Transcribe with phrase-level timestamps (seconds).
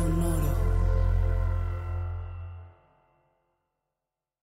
[0.00, 0.54] Sonoro.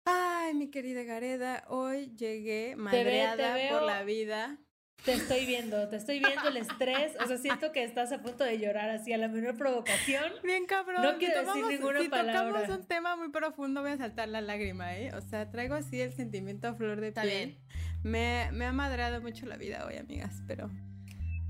[0.05, 4.59] Ay, mi querida Gareda, hoy llegué ve- madreada te por la vida.
[5.03, 7.13] Te estoy viendo, te estoy viendo el estrés.
[7.23, 10.31] O sea, siento que estás a punto de llorar así a la menor provocación.
[10.43, 11.01] Bien cabrón.
[11.01, 12.43] No si quiero decir ninguna si palabra.
[12.61, 15.11] tocamos un tema muy profundo, voy a saltar la lágrima, ¿eh?
[15.15, 17.33] O sea, traigo así el sentimiento a flor de Está piel.
[17.47, 17.57] bien.
[18.03, 20.69] Me, me ha madreado mucho la vida hoy, amigas, pero...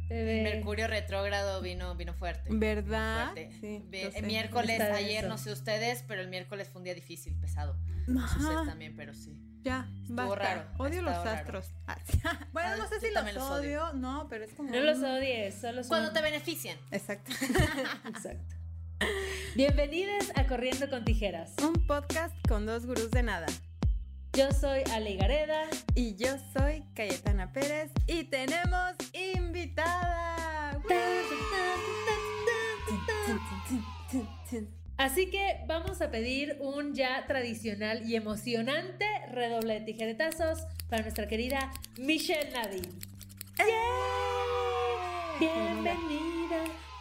[0.10, 2.50] Mercurio retrógrado vino, vino fuerte.
[2.52, 3.32] ¿Verdad?
[3.34, 3.52] Fuerte.
[3.60, 3.84] Sí.
[3.90, 4.20] Ve- lo sé.
[4.20, 7.78] el miércoles, ayer, no sé ustedes, pero el miércoles fue un día difícil, pesado.
[8.08, 8.44] No sé Ajá.
[8.50, 9.38] ustedes también, pero sí.
[9.64, 10.36] Ya, Estuvo basta.
[10.36, 11.30] raro, Odio los raro.
[11.30, 11.72] astros.
[11.88, 11.98] Ah,
[12.54, 13.94] bueno, Ah, no sé si los, también los odio, odio.
[14.00, 14.70] no, pero es como...
[14.72, 15.90] No los odies, solo son...
[15.90, 16.78] Cuando te benefician.
[16.92, 17.32] Exacto.
[18.08, 18.56] Exacto.
[19.56, 21.54] Bienvenidos a Corriendo con Tijeras.
[21.62, 23.46] un podcast con dos gurús de nada.
[24.34, 25.68] Yo soy Ale Gareda.
[25.96, 30.80] Y yo soy Cayetana Pérez y tenemos invitada.
[34.98, 41.28] Así que vamos a pedir un ya tradicional y emocionante redoble de tijeretazos para nuestra
[41.28, 42.90] querida Michelle Nadine.
[45.40, 45.96] Bienvenida,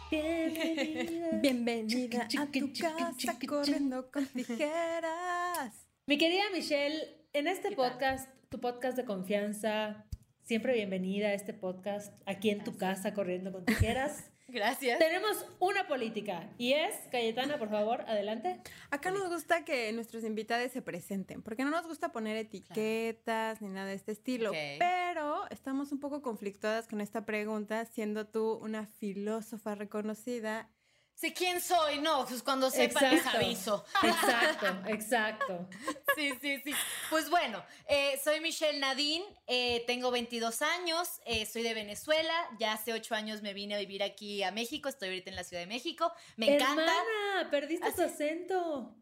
[0.09, 1.07] bienvenida.
[1.41, 5.87] Bienvenida a tu casa corriendo con tijeras.
[6.05, 10.07] Mi querida Michelle, en este podcast, tu podcast de confianza,
[10.41, 14.31] siempre bienvenida a este podcast aquí en tu casa corriendo con tijeras.
[14.47, 14.97] Gracias.
[14.97, 18.59] Tenemos una política y es, Cayetana, por favor, adelante.
[18.89, 23.67] Acá nos gusta que nuestros invitados se presenten, porque no nos gusta poner etiquetas ni
[23.67, 24.57] nada de este estilo, Ok.
[24.79, 30.71] pero estamos un poco conflictuadas con esta pregunta, siendo tú una filósofa reconocida.
[31.17, 31.97] Sí, ¿quién soy?
[31.97, 33.83] No, pues cuando sepa les aviso.
[34.03, 35.67] Exacto, exacto.
[36.15, 36.71] Sí, sí, sí.
[37.09, 42.73] Pues bueno, eh, soy Michelle Nadine, eh, tengo 22 años, eh, soy de Venezuela, ya
[42.73, 45.63] hace 8 años me vine a vivir aquí a México, estoy ahorita en la Ciudad
[45.63, 46.83] de México, me encanta.
[46.83, 48.95] Hermana, perdiste tu acento.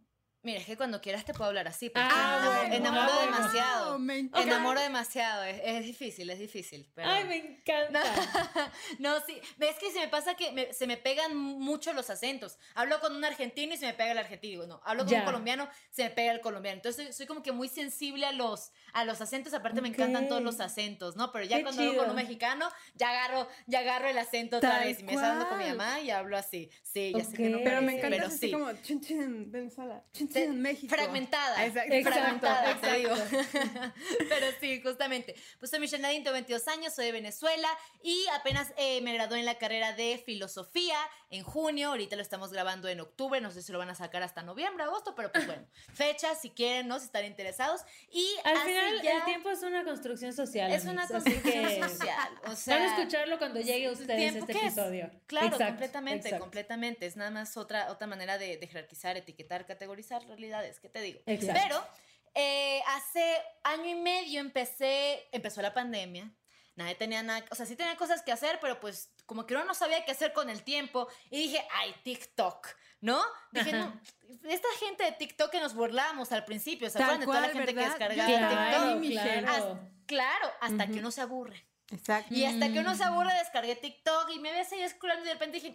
[0.46, 3.38] Mira, es que cuando quieras te puedo hablar así, porque Ah, enamoro, bueno, enamoro bueno.
[3.38, 4.00] demasiado.
[4.00, 4.42] Me encanta.
[4.48, 6.88] Enamoro demasiado, es, es difícil, es difícil.
[6.94, 8.04] pero- Ay, me encanta.
[9.00, 12.60] no, sí, ves que se me pasa que me- se me pegan mucho los acentos.
[12.76, 14.52] Hablo con un argentino y se me pega el argentino.
[14.52, 15.20] Digo, no, hablo con Ya.
[15.22, 16.76] un colombiano, se me pega el colombiano.
[16.78, 19.52] Entonces soy, soy como que muy sensible a los, a los acentos.
[19.56, 21.32] Aparte me encantan todos los acentos, ¿no?
[21.32, 24.70] Pero ya Qué cuando hablo con un mexicano, ya agarro, ya agarro el acento otra
[24.78, 25.00] Tal vez.
[25.00, 26.70] Y me está hablando con mi mamá y hablo así.
[26.84, 27.58] Sí, ya sé que no.
[27.64, 28.52] Pero me encanta pero así sí.
[28.52, 30.94] como chin chin Venezuela, chin Chin México.
[30.96, 31.66] Fragmentada.
[31.66, 31.94] Exacto.
[32.04, 33.16] Fragmentada, Exacto, te digo.
[34.30, 35.36] Pero sí, justamente.
[35.60, 37.68] Pues soy Michelle Nadine, tengo 22 años, soy de Venezuela
[38.04, 40.98] y apenas eh, me gradué en la carrera de filosofía
[41.30, 41.90] en junio.
[41.90, 44.84] Ahorita lo estamos grabando en octubre, no sé si lo van a sacar hasta noviembre,
[44.84, 47.00] agosto, pero pues bueno, fechas si quieren, ¿no?
[47.00, 47.82] Si están interesados.
[48.12, 50.72] Y Al final, ya- el tiempo es una construcción social.
[50.72, 52.40] es una amigos, construcción que social.
[52.48, 54.74] O sea, Van a escucharlo cuando llegue a ustedes este que es.
[54.78, 55.10] episodio.
[55.28, 56.44] Claro, Exacto, completamente, exacto.
[56.46, 57.06] completamente.
[57.06, 60.80] Es nada más otra, otra manera de, de jerarquizar, etiquetar, categorizar realidades.
[60.80, 61.20] ¿Qué te digo?
[61.26, 61.62] Exacto.
[61.64, 61.88] Pero
[62.36, 66.32] eh, hace año y medio empecé, empezó la pandemia.
[66.76, 69.64] Nadie tenía nada, o sea, sí tenía cosas que hacer, pero pues como que uno
[69.64, 71.08] no sabía qué hacer con el tiempo.
[71.30, 72.68] Y dije, ay, TikTok,
[73.00, 73.22] ¿no?
[73.52, 73.78] Dije, Ajá.
[73.86, 77.50] no, esta gente de TikTok que nos burlábamos al principio, ¿se acuerdan de toda la
[77.50, 78.52] gente que descargaba Yo TikTok?
[78.52, 79.42] Claro, Michelle.
[79.42, 79.72] claro.
[79.72, 81.66] As- claro, hasta que uno se aburre.
[81.92, 82.34] Exacto.
[82.34, 85.34] Y hasta que uno se aburre, descargué TikTok y me ves ahí scrollando y de
[85.34, 85.74] repente dije,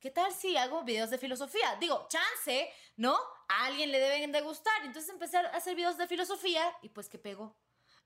[0.00, 1.76] ¿qué tal si hago videos de filosofía?
[1.80, 3.16] Digo, chance, ¿no?
[3.48, 4.84] A alguien le deben de gustar.
[4.84, 7.56] Entonces empecé a hacer videos de filosofía y pues que pegó.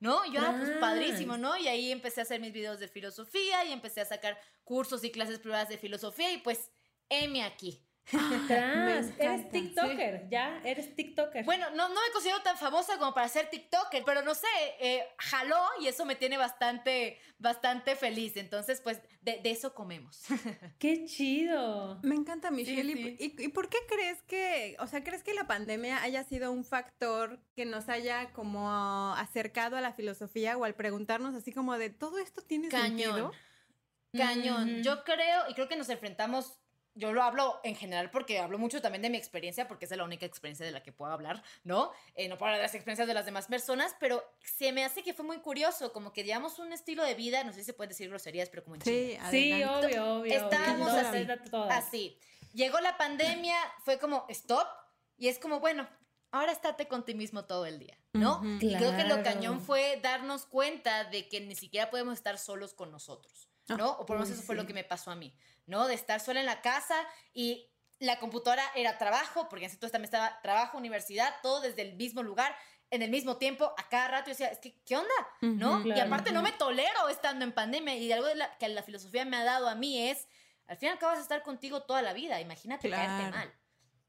[0.01, 0.25] ¿No?
[0.33, 1.57] Yo, ah, pues padrísimo, ¿no?
[1.57, 5.13] Y ahí empecé a hacer mis videos de filosofía y empecé a sacar cursos y
[5.13, 6.73] clases privadas de filosofía y pues,
[7.09, 7.87] M aquí.
[9.19, 11.45] Eres TikToker, ya, eres TikToker.
[11.45, 14.47] Bueno, no, no me considero tan famosa como para ser TikToker, pero no sé,
[14.81, 18.37] eh, jaló y eso me tiene bastante, bastante feliz.
[18.37, 20.23] Entonces, pues, de, de eso comemos.
[20.79, 22.01] qué chido.
[22.03, 22.93] Me encanta, Michelle.
[22.93, 26.25] Sí, ¿Y- ¿Y, y por qué crees que, o sea, crees que la pandemia haya
[26.25, 31.53] sido un factor que nos haya como acercado a la filosofía o al preguntarnos así
[31.53, 33.33] como de todo esto tiene sentido?
[33.33, 33.33] Cañón.
[34.15, 34.73] Cañón.
[34.75, 34.83] Ujú.
[34.83, 36.59] Yo creo, y creo que nos enfrentamos.
[36.95, 39.99] Yo lo hablo en general porque hablo mucho también de mi experiencia, porque esa es
[39.99, 41.91] la única experiencia de la que puedo hablar, ¿no?
[42.15, 45.03] Eh, no puedo hablar de las experiencias de las demás personas, pero se me hace
[45.03, 47.73] que fue muy curioso, como que llevamos un estilo de vida, no sé si se
[47.73, 49.99] puede decir groserías, pero como en Sí, Sí, adelante.
[50.01, 50.35] obvio, obvio.
[50.35, 51.27] Estábamos así,
[51.71, 52.19] así.
[52.53, 54.67] Llegó la pandemia, fue como stop,
[55.17, 55.89] y es como, bueno,
[56.31, 58.39] ahora estate con ti mismo todo el día, ¿no?
[58.39, 58.59] Ujú.
[58.61, 62.75] Y creo que lo cañón fue darnos cuenta de que ni siquiera podemos estar solos
[62.75, 63.91] con nosotros, ¿no?
[63.93, 65.35] o por lo menos eso fue lo que me pasó a mí,
[65.67, 65.87] ¿no?
[65.87, 66.97] De estar sola en la casa
[67.33, 67.69] y
[67.99, 71.95] la computadora era trabajo, porque en ese entonces también estaba trabajo, universidad, todo desde el
[71.95, 72.55] mismo lugar,
[72.91, 74.27] en el mismo tiempo, a cada rato.
[74.27, 75.15] Yo decía, es que, ¿qué onda?
[75.41, 75.87] ¿No?
[75.87, 77.95] Y aparte no me tolero estando en pandemia.
[77.95, 80.27] Y algo de la- que la filosofía me ha dado a mí es,
[80.67, 83.07] al final acabas de estar contigo toda la vida, imagínate Claro.
[83.07, 83.55] caerte mal.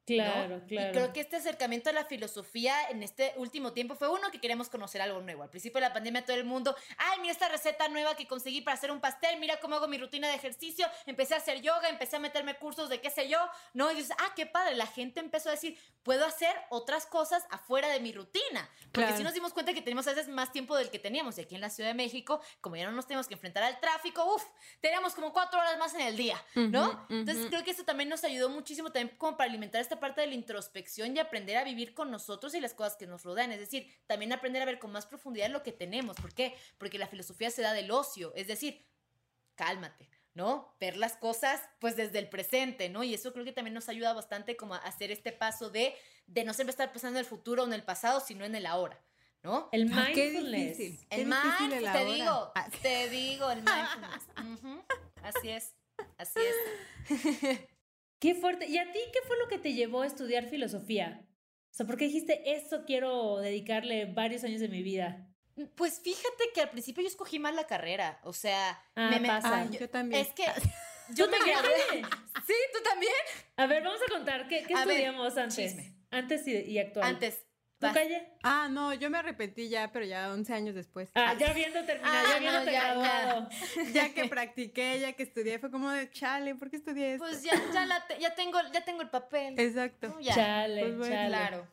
[0.05, 0.65] Claro, ¿no?
[0.67, 0.89] claro.
[0.89, 4.39] Y creo que este acercamiento a la filosofía en este último tiempo fue uno que
[4.41, 5.43] queríamos conocer algo nuevo.
[5.43, 8.61] Al principio de la pandemia todo el mundo, ay, mira esta receta nueva que conseguí
[8.61, 11.87] para hacer un pastel, mira cómo hago mi rutina de ejercicio, empecé a hacer yoga,
[11.89, 13.39] empecé a meterme cursos de qué sé yo,
[13.73, 13.91] ¿no?
[13.91, 17.87] Y dices, ah, qué padre, la gente empezó a decir, puedo hacer otras cosas afuera
[17.87, 18.69] de mi rutina.
[18.91, 19.17] Porque Claro.
[19.17, 21.37] sí nos dimos cuenta que tenemos a veces más tiempo del que teníamos.
[21.37, 23.79] Y aquí en la Ciudad de México, como ya no nos tenemos que enfrentar al
[23.79, 24.43] tráfico, uff,
[24.81, 27.05] teníamos como cuatro horas más en el día, ¿no?
[27.09, 30.27] Entonces creo que eso también nos ayudó muchísimo también como para alimentar esta parte de
[30.27, 33.51] la introspección y aprender a vivir con nosotros y las cosas que nos rodean.
[33.51, 36.15] Es decir, también aprender a ver con más profundidad lo que tenemos.
[36.17, 36.55] ¿Por qué?
[36.77, 38.33] Porque la filosofía se da del ocio.
[38.35, 38.85] Es decir,
[39.55, 40.09] cálmate.
[40.35, 40.75] ¿no?
[40.79, 43.03] Ver las cosas pues desde el presente, ¿no?
[43.03, 45.93] Y eso creo que también nos ayuda bastante como a hacer este paso de,
[46.25, 48.65] de no siempre estar pensando en el futuro o en el pasado, sino en el
[48.65, 48.99] ahora,
[49.43, 49.69] ¿no?
[49.71, 50.77] El Ah, qué mindfulness.
[50.79, 51.07] difícil.
[51.11, 54.83] El Qué difícil mindfulness, el te digo, Ah, te digo, el mindfulness.
[55.21, 55.75] Así es,
[56.17, 57.59] así es.
[58.23, 58.67] Qué fuerte.
[58.67, 61.27] ¿Y a ti qué fue lo que te llevó a estudiar filosofía?
[61.71, 65.27] O sea, ¿por qué dijiste eso quiero dedicarle varios años de mi vida?
[65.75, 69.27] Pues fíjate que al principio yo escogí mal la carrera, o sea, Ah, me, me-
[69.27, 69.59] pasa.
[69.59, 70.21] Ay, yo también.
[70.21, 70.45] es que
[71.15, 72.01] yo me gradué.
[72.47, 73.11] Sí, tú también.
[73.57, 74.47] A ver, vamos a contar.
[74.47, 75.55] ¿Qué, qué A ver, estudiamos antes?
[75.57, 75.93] chisme.
[76.09, 77.05] Antes y, y actual.
[77.05, 77.43] Antes.
[77.83, 77.93] ¿Tú, vas.
[77.93, 78.27] Calle?
[78.43, 81.09] Ah, no, yo me arrepentí ya, pero ya 11 años después.
[81.15, 82.93] Ah, ya habiendo terminado, Ah, ya no, habiéndote ya, ya.
[82.93, 83.49] graduado.
[83.93, 87.25] Ya que practiqué, ya que estudié, fue como de chale, ¿por qué estudié esto?
[87.25, 89.59] Pues ya, ya, la te- ya, tengo, ya tengo el papel.
[89.59, 90.07] Exacto.
[90.09, 90.19] ¿no?
[90.21, 91.27] Ya, Chale, Pues bueno, chale.
[91.29, 91.67] claro.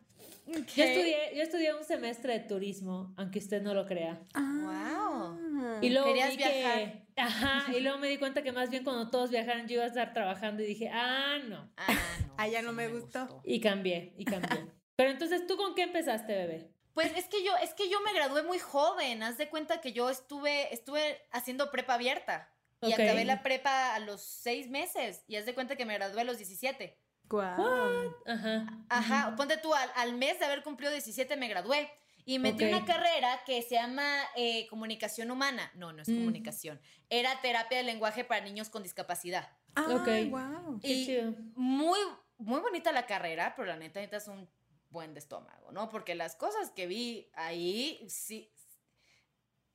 [0.46, 4.18] Yo estudié, yo estudié un semestre de turismo, aunque usted no lo crea.
[4.34, 5.36] Ah.
[5.80, 6.78] Y luego Querías vi viajar.
[6.78, 9.84] que, ajá, y luego me di cuenta que más bien cuando todos viajaran yo iba
[9.84, 11.70] a estar trabajando y dije, ah, no.
[11.76, 11.86] Ah,
[12.26, 12.34] no.
[12.36, 13.40] Ah, ya no sí me gustó.
[13.44, 14.50] Y cambié, y cambié.
[15.00, 16.70] Pero entonces, ¿tú con qué empezaste, bebé?
[16.92, 19.22] Pues es que yo, es que yo me gradué muy joven.
[19.22, 22.52] Haz de cuenta que yo estuve, estuve haciendo prepa abierta.
[22.82, 23.00] Y Ok.
[23.00, 25.24] acabé la prepa a los seis meses.
[25.26, 26.98] Y haz de cuenta que me gradué a los 17.
[27.30, 28.14] Guau.
[28.26, 28.66] Ajá.
[28.90, 31.90] Ajá, ponte tú, al, al mes de haber cumplido 17 me gradué.
[32.26, 34.06] Y metí una carrera que se llama
[34.36, 35.72] eh, comunicación humana.
[35.76, 36.16] No, no es Mm.
[36.18, 36.78] comunicación.
[37.08, 39.48] Era terapia de lenguaje para niños con discapacidad.
[39.76, 40.28] Ah, Ok.
[40.28, 40.78] wow.
[40.82, 41.34] Qué Y chido.
[41.54, 41.98] muy,
[42.36, 44.46] muy bonita la carrera, pero la neta, neta es un
[44.90, 45.88] buen de estómago, ¿no?
[45.88, 48.52] Porque las cosas que vi ahí, sí.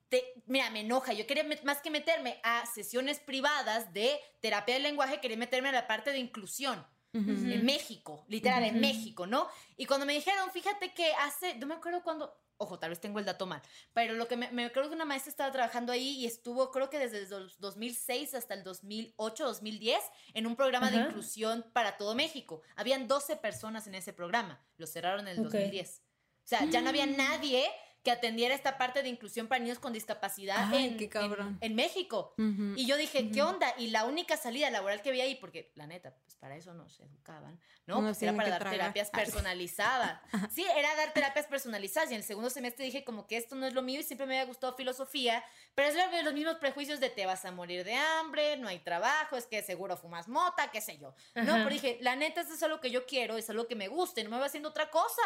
[0.10, 1.14] te- mira, me enoja.
[1.14, 5.74] Yo quería más que meterme a sesiones privadas de terapia de lenguaje, quería meterme a
[5.74, 8.82] la parte de inclusión en México, literal, en.
[8.82, 9.48] México, ¿no?
[9.78, 13.20] Y cuando me dijeron, fíjate que hace, no me acuerdo cuándo, ojo, tal vez tengo
[13.20, 13.62] el dato mal,
[13.94, 16.90] pero lo que me, me acuerdo que una maestra estaba trabajando ahí y estuvo, creo
[16.90, 20.00] que desde el dos- 2006 hasta el 2008, 2010,
[20.34, 22.62] en un programa de inclusión para todo México.
[22.76, 25.54] Habían 12 personas en ese programa, lo cerraron en el Ok.
[25.54, 26.02] 2010.
[26.44, 27.68] O sea, ya no había nadie
[28.06, 31.76] que atendiera esta parte de inclusión para niños con discapacidad Ay, en, qué en- en
[31.76, 32.36] México.
[32.38, 32.74] Ujú.
[32.78, 33.50] Y yo dije, ¿qué Ujú.
[33.56, 33.74] onda?
[33.80, 37.00] Y la única salida laboral que había ahí, porque la neta, pues para eso nos
[37.00, 37.98] educaban, ¿no?
[37.98, 38.78] Uno Pues era para dar tragar.
[38.80, 40.22] terapias personalizadas.
[40.56, 42.12] Sí, era dar terapias personalizadas.
[42.12, 44.28] Y en el segundo semestre dije como que esto no es lo mío y siempre
[44.28, 45.44] me había gustado filosofía,
[45.74, 48.80] pero es lo- los mismos prejuicios de te vas a morir de hambre, no hay
[48.80, 51.14] trabajo, es que seguro fumas mota, qué sé yo.
[51.34, 51.64] No, Ajá.
[51.64, 54.22] pero dije, la neta, esto es algo que yo quiero, es algo que me gusta
[54.22, 55.22] y no me voy haciendo otra cosa,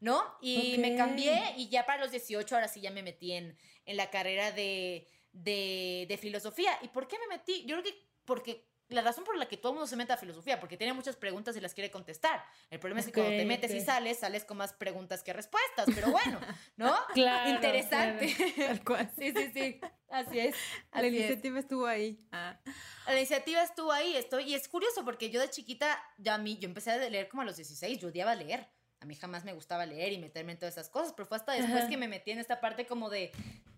[0.00, 0.22] ¿no?
[0.40, 0.96] Y me Ok.
[0.98, 3.56] cambié y ya para los 18 ahora sí ya me metí en,
[3.86, 6.78] en la carrera de, de, de filosofía.
[6.82, 7.64] ¿Y por qué me metí?
[7.66, 10.16] Yo creo que porque la razón por la que todo el mundo se mete a
[10.18, 12.44] filosofía, porque tiene muchas preguntas y las quiere contestar.
[12.70, 13.84] El problema es que cuando te metes y ok.
[13.84, 16.38] sales, sales con más preguntas que respuestas, pero bueno,
[16.76, 16.94] ¿no?
[17.14, 18.36] Claro, Interesante.
[18.56, 19.10] Tal cual.
[19.18, 19.80] Sí, sí, sí.
[20.10, 20.54] Así es.
[20.92, 21.14] La así es.
[21.14, 22.20] iniciativa estuvo ahí.
[22.30, 22.60] Ah.
[23.06, 26.58] La iniciativa estuvo ahí, estoy, y es curioso porque yo de chiquita, ya a mí,
[26.58, 28.68] yo empecé a leer como a los 16, yo odiaba leer.
[29.04, 31.52] A mí jamás me gustaba leer y meterme en todas esas cosas, pero fue hasta
[31.52, 31.88] después Ajá.
[31.90, 33.32] que me metí en esta parte como de,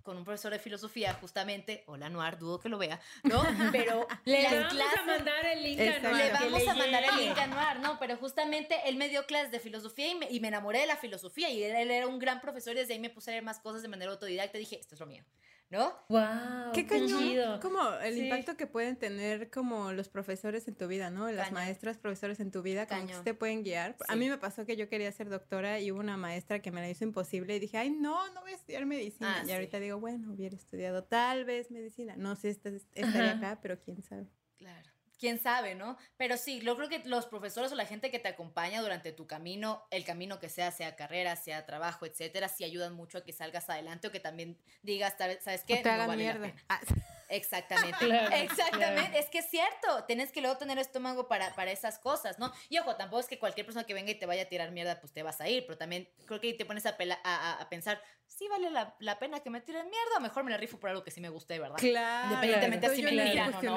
[0.05, 3.43] con un profesor de filosofía, justamente, hola Noir, dudo que lo vea, ¿no?
[3.73, 5.99] Pero Le vamos clases- a mandar el link a.
[5.99, 9.27] Noah, le vamos a mandar el link a Noir, no, pero justamente él me dio
[9.27, 12.07] clases de filosofía y me, y me enamoré de la filosofía y él, él era
[12.07, 14.59] un gran profesor y desde ahí me puse a leer más cosas de manera autodidacta
[14.59, 15.25] y dije, esto es lo mío,
[15.71, 15.93] ¿no?
[16.09, 17.09] Wow, Qué cañón.
[17.19, 17.61] chido.
[17.61, 18.21] Como el Sí.
[18.25, 21.27] impacto que pueden tener como los profesores en tu vida, ¿no?
[21.31, 21.55] Las Cañón.
[21.55, 23.97] maestras, profesores en tu vida, como que te pueden guiar.
[24.09, 26.81] A mí me pasó que yo quería ser doctora y hubo una maestra que me
[26.81, 29.39] la hizo imposible y dije, ay, no, no voy a estudiar medicina.
[29.39, 29.53] Ah, y sí.
[29.53, 32.15] ahorita digo, bueno, hubiera estudiado tal vez medicina.
[32.17, 32.61] No sé si
[32.95, 33.37] estaría Ajá.
[33.39, 34.29] acá, pero quién sabe.
[34.59, 34.91] Claro.
[35.19, 35.97] Quién sabe, ¿no?
[36.17, 39.27] Pero sí, yo creo que los profesores o la gente que te acompaña durante tu
[39.27, 43.33] camino, el camino que sea, sea carrera, sea trabajo, etcétera, sí ayudan mucho a que
[43.33, 45.75] salgas adelante o que también digas, "Tal vez- ¿sabes qué?
[45.75, 46.49] O te No hagan vale la mierda.
[46.55, 46.65] pena".
[46.69, 46.81] Ah,
[47.29, 48.07] Exactamente.
[48.07, 49.01] Claro, Exactamente.
[49.11, 49.17] claro.
[49.19, 50.05] Es que es cierto.
[50.07, 52.53] Tienes que luego tener estómago para, para esas cosas, ¿no?
[52.69, 55.01] Y ojo, tampoco es que cualquier persona que venga y te vaya a tirar mierda,
[55.01, 55.65] pues te vas a ir.
[55.67, 59.41] Pero también creo que te pones a, pela- a, pensar, ¿sí vale la, la pena
[59.41, 60.19] que me tiren mierda?
[60.19, 61.79] O mejor me la rifo por algo que sí me guste, ¿verdad?
[61.79, 62.29] claro.
[62.29, 63.77] Independientemente Estoy si me tiran o no.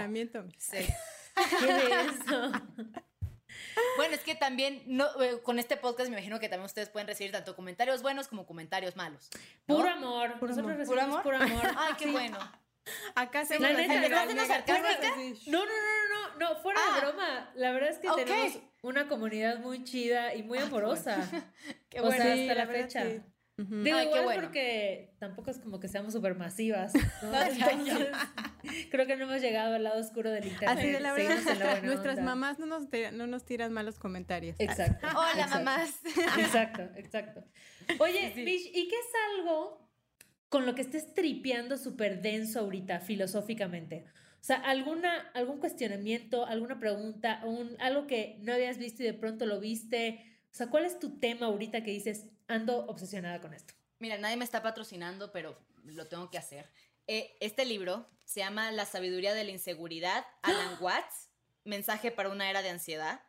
[0.58, 0.78] Sí.
[1.60, 2.52] ¿Qué es eso?
[3.98, 7.08] Bueno, es que también no, eh, con este podcast me imagino que también ustedes pueden
[7.08, 9.30] recibir tanto comentarios buenos como comentarios malos.
[9.68, 9.76] ¿no?
[9.78, 10.40] Puro amor.
[10.40, 10.86] Puro Nosotros amor.
[10.86, 11.24] ¿Puro recibimos amor?
[11.24, 11.76] puro amor.
[11.78, 12.12] Ay, qué Sí.
[12.12, 12.38] bueno.
[13.16, 15.16] Acá se La neta, ¿verdad que nos sarcástica?
[15.48, 16.96] No, no, no, no, no, no, fuera Ah.
[16.96, 17.52] de broma.
[17.56, 21.18] La verdad es que tenemos una comunidad muy chida y muy amorosa.
[21.90, 22.24] Qué bueno.
[22.24, 23.24] sea, Sí, hasta la, la verdad, fecha.
[23.68, 23.76] Sí.
[23.84, 24.42] Digo, Ay, qué igual bueno.
[24.42, 26.94] porque tampoco es como que seamos súper masivas.
[27.24, 27.42] ¿no?
[27.42, 28.08] Entonces,
[28.92, 30.78] creo que no hemos llegado al lado oscuro del internet.
[30.78, 32.36] Así de la en la verdad, buena nuestras onda.
[32.36, 34.56] mamás no nos, tiran, no nos tiran malos comentarios.
[34.60, 35.08] Exacto.
[35.16, 35.56] Hola, exacto.
[35.58, 36.02] mamás.
[36.38, 37.44] Exacto, exacto.
[38.00, 39.90] Oye, Mish, ¿y qué es algo
[40.50, 44.06] con lo que estés tripeando súper denso ahorita, filosóficamente?
[44.42, 49.14] O sea, alguna, algún cuestionamiento, alguna pregunta, un, algo que no habías visto y de
[49.14, 50.26] pronto lo viste.
[50.52, 53.74] O sea, ¿cuál es tu tema ahorita que dices, ando obsesionada con esto?
[54.00, 56.70] Mira, nadie me está patrocinando, pero lo tengo que hacer.
[57.08, 61.30] Eh, este libro se llama La sabiduría de la inseguridad, Alan Watts,
[61.64, 63.22] mensaje para una era de ansiedad.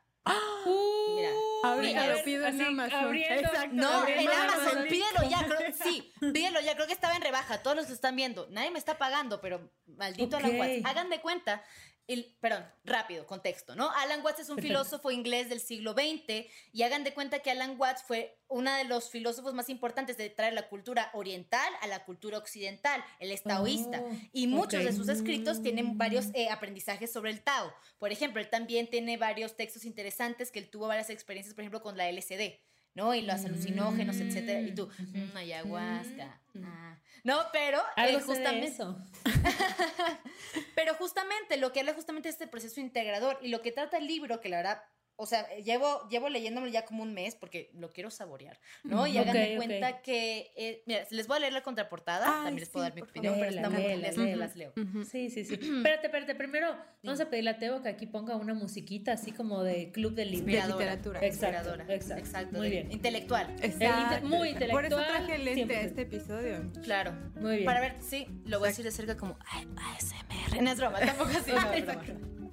[1.17, 1.31] Mira,
[1.65, 2.99] Ahorita a lo pido en Amazon.
[3.05, 3.75] abriendo- Exacto.
[3.75, 4.61] No, Abriendo en Amazon.
[4.69, 7.95] Amazon, pídelo ya, creo, sí, pídelo ya, creo que estaba en rebaja, todos los lo
[7.95, 10.59] están viendo, nadie me está pagando, pero maldito Alan Ok.
[10.61, 11.65] Watts, hagan de cuenta,
[12.12, 13.90] el, perdón, rápido, contexto, ¿no?
[13.90, 17.76] Alan Watts es un filósofo inglés del siglo XX y hagan de cuenta que Alan
[17.79, 22.05] Watts fue uno de los filósofos más importantes de traer la cultura oriental a la
[22.05, 24.02] cultura occidental, el es taoísta.
[24.02, 27.73] Oh, Y muchos de sus escritos tienen varios eh, aprendizajes sobre el Tao.
[27.99, 31.81] Por ejemplo, él también tiene varios textos interesantes que él tuvo varias experiencias, por ejemplo,
[31.81, 32.59] con la LSD,
[32.94, 33.14] ¿no?
[33.14, 34.61] Y los alucinógenos, etcétera.
[34.61, 36.40] Y tú, Mm, "Mm, ayahuasca.
[36.54, 36.64] mm.
[36.64, 36.99] ah".
[37.25, 38.99] No, pero eh, Algo de justamente, eso.
[40.75, 44.06] pero justamente lo que habla justamente de este proceso integrador y lo que trata el
[44.06, 44.82] libro, que la verdad,
[45.21, 49.07] o sea, llevo, llevo leyéndolo ya como un mes porque lo quiero saborear, ¿no?
[49.07, 49.57] Y hagan Ok, de ok.
[49.57, 52.91] cuenta que, eh, mira, les voy a leer la contraportada, Ay, también les puedo sí,
[52.91, 53.79] dar mi opinión, pero favor.
[54.00, 54.73] está muy las leo.
[55.11, 55.55] Sí, sí, sí.
[55.55, 56.35] Espérate, espérate.
[56.35, 60.15] Primero vamos a pedirle a Teo que aquí ponga una musiquita así como de club
[60.15, 60.47] del libro.
[60.50, 61.21] Inspiradora, literatura.
[61.27, 62.23] Exacto, inspiradora, exacto.
[62.25, 62.93] exacto, Muy de- bien.
[62.93, 64.27] Intelectual, Exacto.
[64.27, 65.85] muy Por eso intelectual, traje el lente a 100%.
[65.87, 66.73] este episodio.
[66.83, 67.12] claro.
[67.37, 67.65] Muy bien.
[67.67, 70.62] Para ver, sí, lo voy a decir de cerca como "Ay, ASMR.
[70.62, 71.50] No es broma, tampoco así.
[71.53, 72.05] No, broma.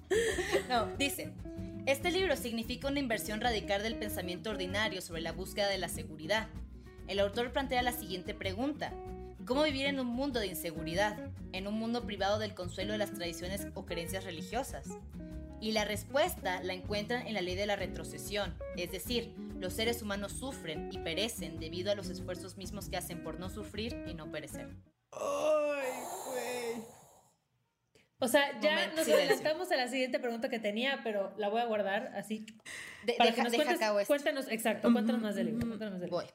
[0.70, 1.34] No, dice,
[1.88, 6.50] este libro significa una inversión radical del pensamiento ordinario sobre la búsqueda de la seguridad.
[7.08, 8.94] El autor plantea la siguiente pregunta.
[9.46, 11.18] ¿Cómo vivir en un mundo de inseguridad?
[11.54, 14.86] En un mundo privado del consuelo de las tradiciones o creencias religiosas.
[15.62, 20.02] Y la respuesta la encuentran en la ley de la retrocesión, es decir, los seres
[20.02, 24.14] humanos sufren y perecen debido a los esfuerzos mismos que hacen por no sufrir y
[24.14, 24.76] no perecer.
[25.14, 25.90] Ay,
[26.28, 26.98] güey.
[28.20, 29.16] O sea, ya Momento, nos silencio.
[29.36, 32.46] adelantamos a la siguiente pregunta que tenía, pero la voy a guardar así.
[33.06, 34.12] De- Para deja, que nos deja cuentes, acabo esto.
[34.12, 35.68] cuéntanos, exacto, cuéntanos más del libro.
[35.68, 36.24] cuéntanos más del libro.
[36.26, 36.34] Voy.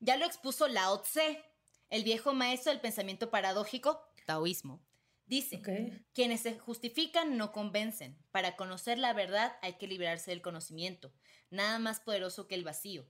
[0.00, 1.42] Ya lo expuso Lao Tse,
[1.90, 4.80] el viejo maestro del pensamiento paradójico, taoísmo.
[5.26, 5.68] Dice, Ok.
[6.14, 8.16] quienes se justifican no convencen.
[8.30, 11.12] Para conocer la verdad hay que liberarse del conocimiento.
[11.50, 13.06] Nada más poderoso que el vacío.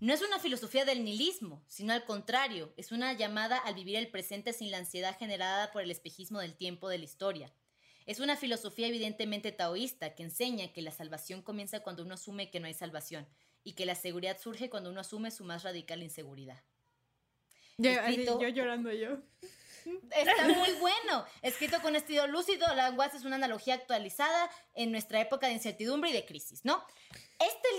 [0.00, 4.08] No es una filosofía del nihilismo, sino al contrario, es una llamada al vivir el
[4.08, 7.52] presente sin la ansiedad generada por el espejismo del tiempo de la historia.
[8.06, 12.60] Es una filosofía evidentemente taoísta que enseña que la salvación comienza cuando uno asume que
[12.60, 13.28] no hay salvación
[13.64, 16.62] y que la seguridad surge cuando uno asume su más radical inseguridad.
[17.76, 19.18] Yo, Escrito- yo llorando yo.
[20.10, 21.24] Está muy bueno.
[21.42, 26.12] Escrito con estilo lúcido, la es una analogía actualizada en nuestra época de incertidumbre y
[26.12, 26.84] de crisis, ¿no?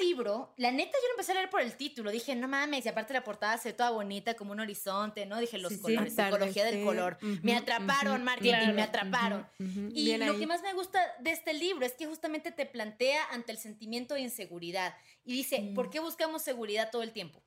[0.02, 2.12] Libro, la neta, yo lo empecé a leer por el título.
[2.12, 5.38] Dije, no mames, y aparte la portada se ve toda bonita, como un horizonte, ¿no?
[5.40, 5.82] Dije, los Sí, sí.
[5.82, 7.18] colores, psicología del color.
[7.22, 9.48] ujú, me atraparon, ujú, marketing, claro, me atraparon.
[9.60, 10.40] Ujú, Y bien lo ahí.
[10.40, 14.14] que más me gusta de este libro es que justamente te plantea ante el sentimiento
[14.14, 14.96] de inseguridad.
[15.24, 15.74] Y dice, Mm.
[15.76, 17.44] ¿por qué buscamos seguridad todo el tiempo?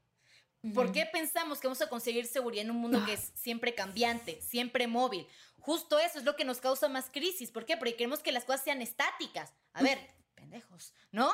[0.75, 4.41] ¿Por qué pensamos que vamos a conseguir seguridad en un mundo que es siempre cambiante,
[4.41, 5.27] siempre móvil?
[5.59, 7.51] Justo eso es lo que nos causa más crisis.
[7.51, 7.77] ¿Por qué?
[7.77, 9.53] Porque queremos que las cosas sean estáticas.
[9.73, 9.99] A ver,
[10.37, 11.33] pendejos, ¿no?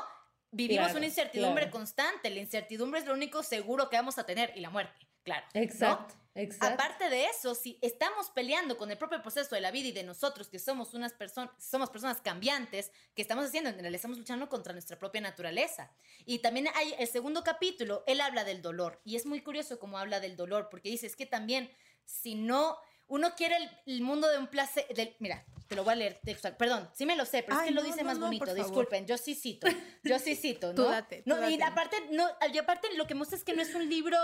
[0.51, 1.79] Vivimos Claro, una incertidumbre claro.
[1.79, 2.31] constante.
[2.31, 5.47] La incertidumbre es lo único seguro que vamos a tener y la muerte, claro.
[5.55, 5.61] ¿no?
[5.63, 6.83] Exacto, exacto.
[6.83, 10.05] Aparte de eso, si estamos peleando con el propio proceso de la vida y de
[10.05, 13.71] nosotros, que somos unas personas, somos personas cambiantes, que estamos haciendo?
[13.71, 15.93] En realidad estamos luchando contra nuestra propia naturaleza.
[16.25, 19.01] Y también hay el segundo capítulo, él habla del dolor.
[19.05, 21.71] Y es muy curioso cómo habla del dolor, porque dice, es que también,
[22.05, 22.79] si no,
[23.09, 26.21] uno quiere el, el mundo de un placer, del- mira, te lo voy a leer
[26.25, 28.55] textual, perdón, sí me lo sé, pero es que lo dice no, más no, bonito,
[28.55, 29.67] disculpen, yo sí cito,
[30.03, 30.75] yo sí cito, ¿no?
[30.75, 33.63] Tú date, tú no y aparte, no, y aparte lo que muestra es que no
[33.63, 34.17] es un libro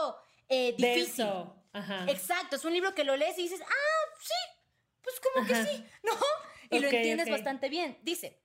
[0.48, 1.26] eh, difícil.
[1.72, 2.06] Ajá.
[2.08, 4.58] Exacto, es un libro que lo lees y dices, ah, sí,
[5.02, 6.12] pues como que sí, ¿no?
[6.70, 7.98] Y lo entiendes bastante bien.
[8.02, 8.40] Dice,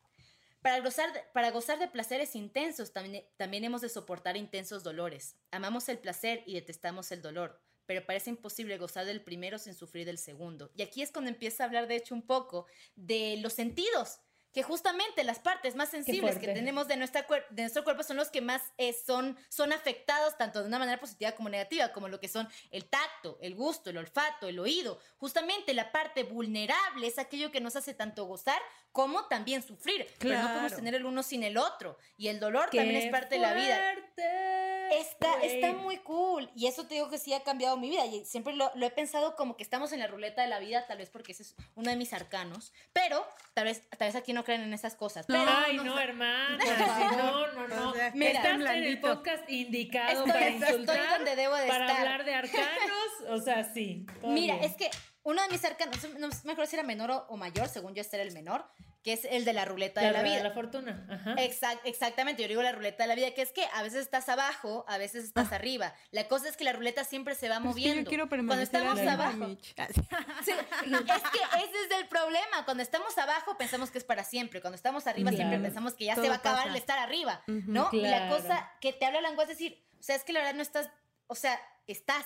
[0.62, 5.36] para gozar, de, para gozar de placeres intensos también, también hemos de soportar intensos dolores.
[5.52, 10.06] Amamos el placer y detestamos el dolor, pero parece imposible gozar del primero sin sufrir
[10.06, 10.70] del segundo.
[10.76, 14.20] Y aquí es cuando empieza a hablar, de hecho, un poco de los sentidos.
[14.54, 16.54] Que justamente las partes más sensibles que fuerte.
[16.60, 20.38] tenemos de, nuestra cuer- de nuestro cuerpo son los que más eh, son, son afectados
[20.38, 23.90] tanto de una manera positiva como negativa, como lo que son el tacto, el gusto,
[23.90, 25.00] el olfato, el oído.
[25.18, 30.08] Justamente la parte vulnerable es aquello que nos hace tanto gozar como también sufrir.
[30.18, 30.76] Pero no podemos Claro.
[30.78, 31.98] tener el uno sin el otro.
[32.18, 33.76] Y el dolor ¡Qué también es parte de la vida.
[34.24, 35.56] fuerte, Está, güey!
[35.56, 36.50] está muy cool.
[36.56, 38.06] Y eso te digo que sí ha cambiado mi vida.
[38.08, 40.88] Y siempre lo, lo he pensado como que estamos en la ruleta de la vida,
[40.88, 42.74] tal vez porque ese es uno de mis arcanos.
[42.94, 45.26] Pero tal vez, tal vez aquí no creen en esas cosas.
[45.28, 46.58] Pero Ay, no no, hermana.
[47.18, 47.90] No, no, no.
[47.90, 51.68] O sea, Mira, Estás en el podcast indicado Estoy, para estoy insultar, donde debo de
[51.68, 52.00] para estar.
[52.00, 53.10] hablar de arcanos.
[53.30, 54.06] O sea, sí.
[54.24, 54.70] Mira, bien.
[54.70, 54.90] es que
[55.24, 58.02] uno de mis arcanos, no me acuerdo si era menor o, o mayor, según yo
[58.02, 58.66] este era el menor,
[59.10, 60.36] que es el de la ruleta de la vida.
[60.38, 61.04] de la fortuna.
[61.10, 61.34] Ajá.
[61.38, 64.30] Exact- exactamente, yo digo la ruleta de la vida, que es que a veces estás
[64.30, 65.96] abajo, a veces estás arriba.
[66.12, 68.04] La cosa es que la ruleta siempre se va Es que moviendo.
[68.04, 69.74] yo quiero Cuando permanecer estamos arriba, abajo, Mitch.
[70.46, 72.66] Sí, es que ese es el problema.
[72.66, 74.62] Cuando estamos abajo pensamos que es para siempre.
[74.62, 76.70] Cuando estamos arriba siempre pensamos que ya se va a acabar pasa.
[76.70, 77.42] el estar arriba.
[77.48, 77.90] ¿no?
[77.92, 80.40] Y la cosa que te habla la lengua es decir, o sea, es que la
[80.42, 80.90] verdad no estás,
[81.28, 82.26] o sea, estás.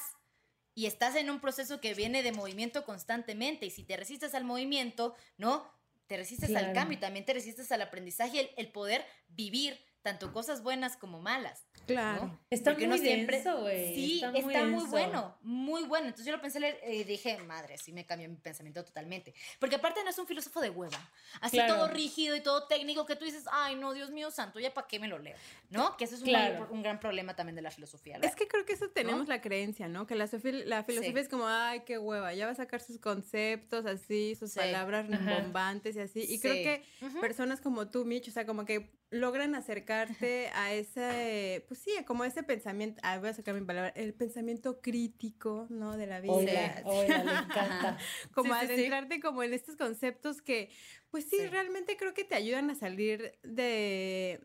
[0.75, 3.67] Y estás en un proceso que viene de movimiento constantemente.
[3.67, 5.71] Y si te resistes al movimiento, ¿no?
[6.13, 9.83] Te resistes al cambio y también te resistes al aprendizaje y el, el poder vivir
[10.03, 11.65] tanto cosas buenas como malas.
[11.87, 12.27] Claro.
[12.27, 12.39] ¿no?
[12.49, 13.95] Está Porque muy uno siempre- denso, güey.
[13.95, 14.87] Sí, Está está, muy muy, denso.
[14.89, 16.05] bueno, muy bueno.
[16.07, 19.33] Entonces yo lo pensé leer y dije, madre, sí me cambió mi pensamiento totalmente.
[19.59, 20.97] Porque aparte no es un filósofo de hueva,
[21.41, 21.75] así Claro.
[21.75, 24.87] todo rígido y todo técnico que tú dices, ay, no, Dios mío santo, ya para
[24.87, 25.35] qué me lo leo,
[25.71, 25.97] ¿no?
[25.97, 26.53] Que eso es un, Claro.
[26.53, 28.17] mayor- un gran problema también de la filosofía.
[28.17, 30.05] la Es que creo que eso tenemos la creencia, ¿no?
[30.07, 30.25] Que la,
[30.65, 31.19] la filosofía Sí.
[31.19, 34.59] es como, ay, qué hueva, ya va a sacar sus conceptos así, sus Sí.
[34.59, 35.17] palabras Ajá.
[35.17, 36.21] rimbombantes y así.
[36.27, 36.63] Y creo Sí.
[36.63, 37.19] que Ujú.
[37.21, 39.53] personas como tú, Mitch, o sea, como que logran
[40.01, 44.13] acercarte a ese, pues sí, como ese pensamiento, ah, voy a sacar mi palabra, el
[44.13, 45.97] pensamiento crítico, ¿no?
[45.97, 46.33] De la vida.
[46.33, 47.97] Oiga, oiga, le encanta.
[48.33, 48.73] como Sí, sí, sí.
[48.73, 50.69] adentrarte como en estos conceptos que,
[51.11, 51.47] pues sí, Sí.
[51.47, 54.41] realmente creo que te ayudan a salir de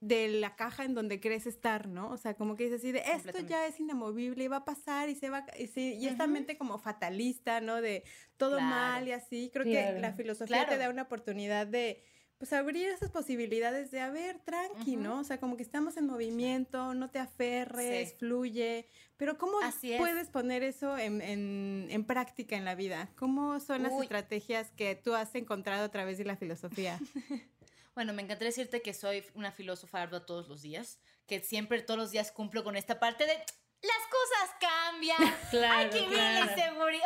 [0.00, 2.10] de la caja en donde crees estar, ¿no?
[2.10, 5.08] O sea, como que dices así de esto ya es inamovible y va a pasar
[5.08, 7.80] y se va y, sí, y esta mente como fatalista, ¿no?
[7.82, 8.04] De
[8.36, 8.70] todo Claro.
[8.70, 9.50] mal y así.
[9.52, 9.96] Creo Claro.
[9.96, 10.82] que la filosofía te Claro.
[10.84, 12.04] da una oportunidad de
[12.38, 15.02] pues abrir esas posibilidades de a ver, tranqui, Ujú.
[15.02, 15.18] ¿no?
[15.20, 18.14] O sea, como que estamos en movimiento, no te aferres, Sí.
[18.18, 18.88] fluye.
[19.16, 19.98] Pero ¿cómo Así es.
[19.98, 23.10] puedes poner eso en, en- en práctica en la vida?
[23.16, 24.02] ¿Cómo son las Uy.
[24.04, 26.98] estrategias que tú has encontrado a través de la filosofía?
[27.94, 31.98] Bueno, me encantaría decirte que soy una filósofa ardua todos los días, que siempre todos
[31.98, 36.52] los días cumplo con esta parte de las cosas cambian, hay Claro, que ver claro.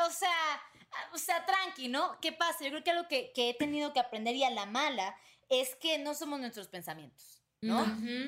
[0.07, 0.37] o sea,
[1.13, 2.19] o sea, tranqui, ¿no?
[2.21, 2.65] ¿Qué pasa?
[2.65, 5.17] Yo creo que algo que, que he tenido que aprender y a la mala
[5.49, 7.85] es que no somos nuestros pensamientos, ¿no?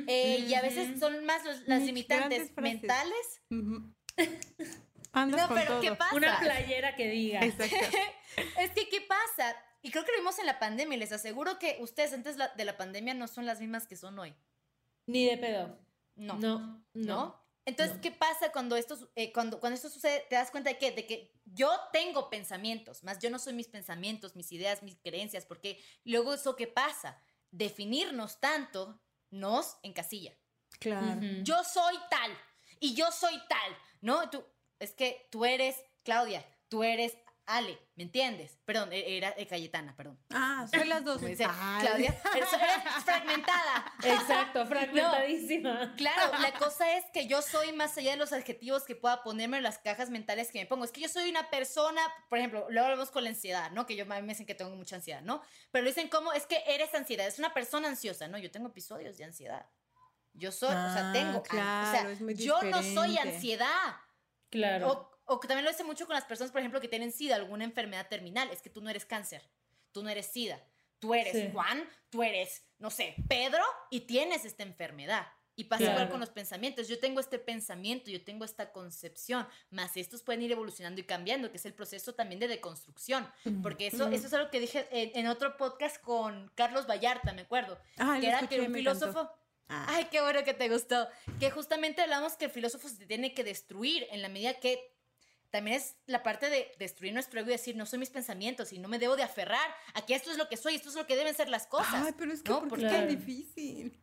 [0.07, 3.43] Eh, y a veces son más los- las Mis limitantes mentales.
[3.51, 3.95] Ujú.
[5.13, 6.15] Andas No, con pero ¿qué pasa?
[6.17, 7.41] Una playera que diga.
[7.45, 7.77] Exacto.
[8.59, 9.55] Es que, ¿qué pasa?
[9.81, 12.65] Y creo que lo vimos en la pandemia y les aseguro que ustedes antes de
[12.65, 14.35] la pandemia no son las mismas que son hoy.
[15.07, 15.79] Ni de pedo.
[16.17, 16.35] No.
[16.39, 16.59] No,
[16.95, 17.15] no.
[17.15, 17.45] ¿no?
[17.65, 18.03] Entonces, No.
[18.03, 20.27] ¿qué pasa cuando esto, eh, cuando, cuando esto sucede?
[20.29, 23.69] Te das cuenta de que, de que yo tengo pensamientos, más yo no soy mis
[23.69, 30.37] pensamientos, mis ideas, mis creencias, porque luego eso que pasa, definirnos tanto nos encasilla.
[30.81, 31.21] Claro.
[31.43, 32.37] Yo soy tal
[32.81, 34.29] y yo soy tal, ¿no?
[34.31, 34.45] Tú,
[34.79, 38.59] es que tú eres Claudia, tú eres Ale, ¿me entiendes?
[38.65, 40.19] Perdón, e- era eh, Cayetana, perdón.
[40.31, 41.21] Ah, soy las dos.
[41.21, 41.83] Dice Ay.
[41.87, 43.93] Claudia, eres, eres fragmentada.
[44.03, 45.95] Exacto, fragmentadísima.
[45.97, 49.59] Claro, la cosa es que yo soy más allá de los adjetivos que pueda ponerme
[49.59, 50.85] en las cajas mentales que me pongo.
[50.85, 53.85] Es que yo soy una persona, por ejemplo, luego hablamos con la ansiedad, ¿no?
[53.85, 55.43] Que yo a mí me dicen que tengo mucha ansiedad, ¿no?
[55.71, 58.39] Pero dicen como es que eres ansiedad, es una persona ansiosa, ¿no?
[58.39, 59.67] Yo tengo episodios de ansiedad.
[60.33, 63.97] Yo soy, o sea, Ah, tengo, claro, o sea, es muy yo no soy ansiedad.
[64.51, 64.89] Claro.
[64.91, 67.37] O, o que también lo hace mucho con las personas, por ejemplo, que tienen SIDA,
[67.37, 68.49] alguna enfermedad terminal.
[68.51, 69.43] Es que tú no eres cáncer,
[69.93, 70.63] tú no eres SIDA.
[71.01, 71.51] Tú eres Sí.
[71.53, 75.27] Juan, tú eres, no sé, Pedro y tienes esta enfermedad.
[75.57, 75.95] Y pasa Claro.
[75.99, 76.89] igual con los pensamientos.
[76.89, 81.51] Yo tengo este pensamiento, yo tengo esta concepción, más estos pueden ir evolucionando y cambiando,
[81.51, 83.31] que es el proceso también de deconstrucción.
[83.63, 87.43] Porque eso, eso es algo que dije en, en otro podcast con Carlos Vallarta, me
[87.43, 87.79] acuerdo.
[87.99, 89.07] Ay, que era escuché, que un me encantó.
[89.07, 89.31] filósofo
[89.69, 89.87] Ah.
[89.89, 91.09] Ay, qué bueno que te gustó.
[91.41, 94.94] Que justamente hablamos que el filósofo se tiene que destruir en la medida que
[95.55, 98.81] también es la parte de destruir nuestro ego y decir, no soy mis pensamientos y
[98.81, 101.07] no me debo de aferrar a que esto es lo que soy, esto es lo
[101.07, 101.95] que deben ser las cosas.
[101.95, 102.59] Ay, pero es que ¿no?
[102.59, 103.97] ¿por qué Porque- es tan difícil?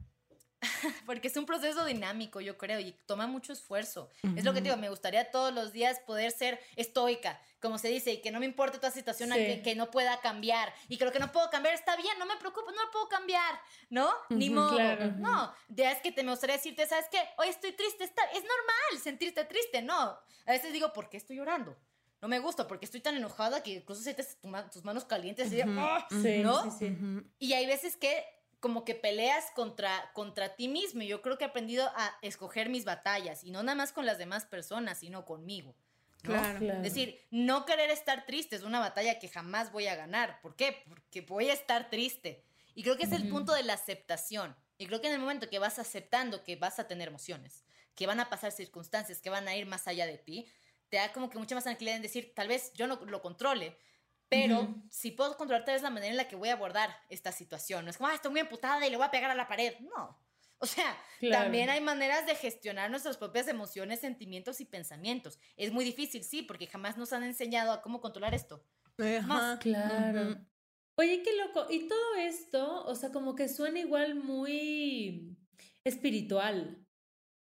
[1.05, 4.09] Porque es un proceso dinámico, yo creo, y toma mucho esfuerzo.
[4.35, 7.87] Es lo que te digo, me gustaría todos los días poder ser estoica, como se
[7.89, 9.37] dice, y que no me importe toda situación Sí.
[9.37, 10.73] que, que no pueda cambiar.
[10.87, 13.07] Y que lo que no puedo cambiar está bien, no me preocupo, no lo puedo
[13.09, 14.11] cambiar, ¿no?
[14.29, 14.75] Ni Ujú, modo.
[14.77, 15.13] claro.
[15.17, 17.19] No, ya es que te me gustaría decirte, ¿sabes qué?
[17.37, 19.95] Hoy estoy triste, está, es normal sentirte triste, ¿no?
[20.45, 21.75] A veces digo, ¿por qué estoy llorando?
[22.21, 25.51] no me gusta porque estoy tan enojada que incluso sientes tu ma- tus manos calientes
[25.51, 26.05] y de, Ujú, "Ah".
[26.11, 26.61] Sí, ¿no?
[26.61, 26.97] sí, sí.
[27.39, 28.23] Y hay veces que
[28.61, 31.01] como que peleas contra, contra ti mismo.
[31.01, 34.05] Y yo creo que he aprendido a escoger mis batallas y no nada más con
[34.05, 35.75] las demás personas, sino conmigo.
[36.23, 36.29] ¿no?
[36.29, 36.59] Claro.
[36.59, 36.77] Claro.
[36.77, 40.39] Es decir, no querer estar triste es una batalla que jamás voy a ganar.
[40.41, 40.83] ¿Por qué?
[40.87, 42.45] Porque voy a estar triste.
[42.75, 44.55] Y creo que es el punto de la aceptación.
[44.77, 48.07] Y creo que en el momento que vas aceptando que vas a tener emociones, que
[48.07, 50.47] van a pasar circunstancias, que van a ir más allá de ti,
[50.89, 53.77] te da como que mucha más tranquilidad en decir, tal vez yo no lo controle,
[54.31, 54.81] pero Ujú.
[54.89, 57.83] si puedo controlar tal vez la manera en la que voy a abordar esta situación.
[57.83, 59.73] No es como, ah, estoy muy emputada y le voy a pegar a la pared.
[59.81, 60.17] No.
[60.57, 61.43] O sea, Claro.
[61.43, 65.37] también hay maneras de gestionar nuestras propias emociones, sentimientos y pensamientos.
[65.57, 68.63] Es muy difícil, sí, porque jamás nos han enseñado a cómo controlar esto.
[68.97, 69.59] Ajá.
[69.59, 70.21] Claro.
[70.31, 70.47] Ujú.
[70.95, 71.67] Oye, qué loco.
[71.69, 75.35] Y todo esto, o sea, como que suena igual muy
[75.83, 76.85] espiritual.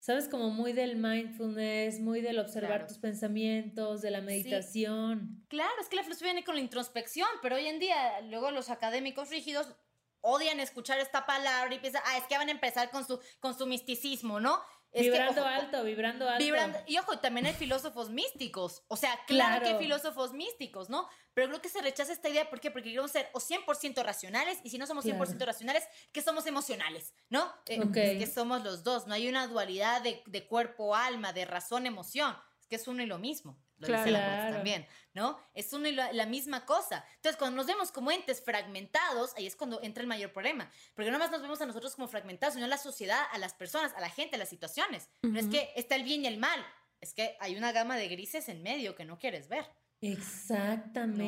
[0.01, 0.29] ¿Sabes?
[0.29, 2.87] Como muy del mindfulness, muy del observar Claro.
[2.87, 5.45] tus pensamientos, de la meditación.
[5.49, 8.71] Claro, es que la filosofía viene con la introspección, pero hoy en día, luego los
[8.71, 9.77] académicos rígidos
[10.23, 13.57] odian escuchar esta palabra y piensan, ah, es que van a empezar con su, con
[13.57, 14.61] su misticismo, ¿no?
[14.92, 16.44] Es que, vibrando ojo, alto, vibrando alto.
[16.44, 18.83] Vibrando, y ojo, también hay filósofos místicos.
[18.88, 19.66] O sea, claro, que Claro.
[19.66, 21.09] hay filósofos místicos, ¿no?
[21.33, 22.50] Pero creo que se rechaza esta idea.
[22.50, 22.70] ¿Por qué?
[22.72, 27.14] Porque queremos ser o 100% racionales, y si no somos 100% racionales, que somos emocionales,
[27.29, 27.53] ¿no?
[27.66, 27.96] Eh, Ok.
[27.96, 29.07] Es que somos los dos.
[29.07, 32.37] No hay una dualidad de, de cuerpo, alma, de razón, emoción.
[32.61, 33.59] Es que es uno y lo mismo.
[33.81, 34.05] Lo Claro.
[34.05, 34.55] dice la Claro.
[34.57, 35.38] también, ¿no?
[35.55, 37.05] Es uno y la, la misma cosa.
[37.16, 40.71] Entonces, cuando nos vemos como entes fragmentados, ahí es cuando entra el mayor problema.
[40.95, 43.55] Porque no más nos vemos a nosotros como fragmentados, sino a la sociedad, a las
[43.55, 45.09] personas, a la gente, a las situaciones.
[45.23, 46.64] No es que está el bien y el mal.
[47.01, 49.64] Es que hay una gama de grises en medio que no quieres ver.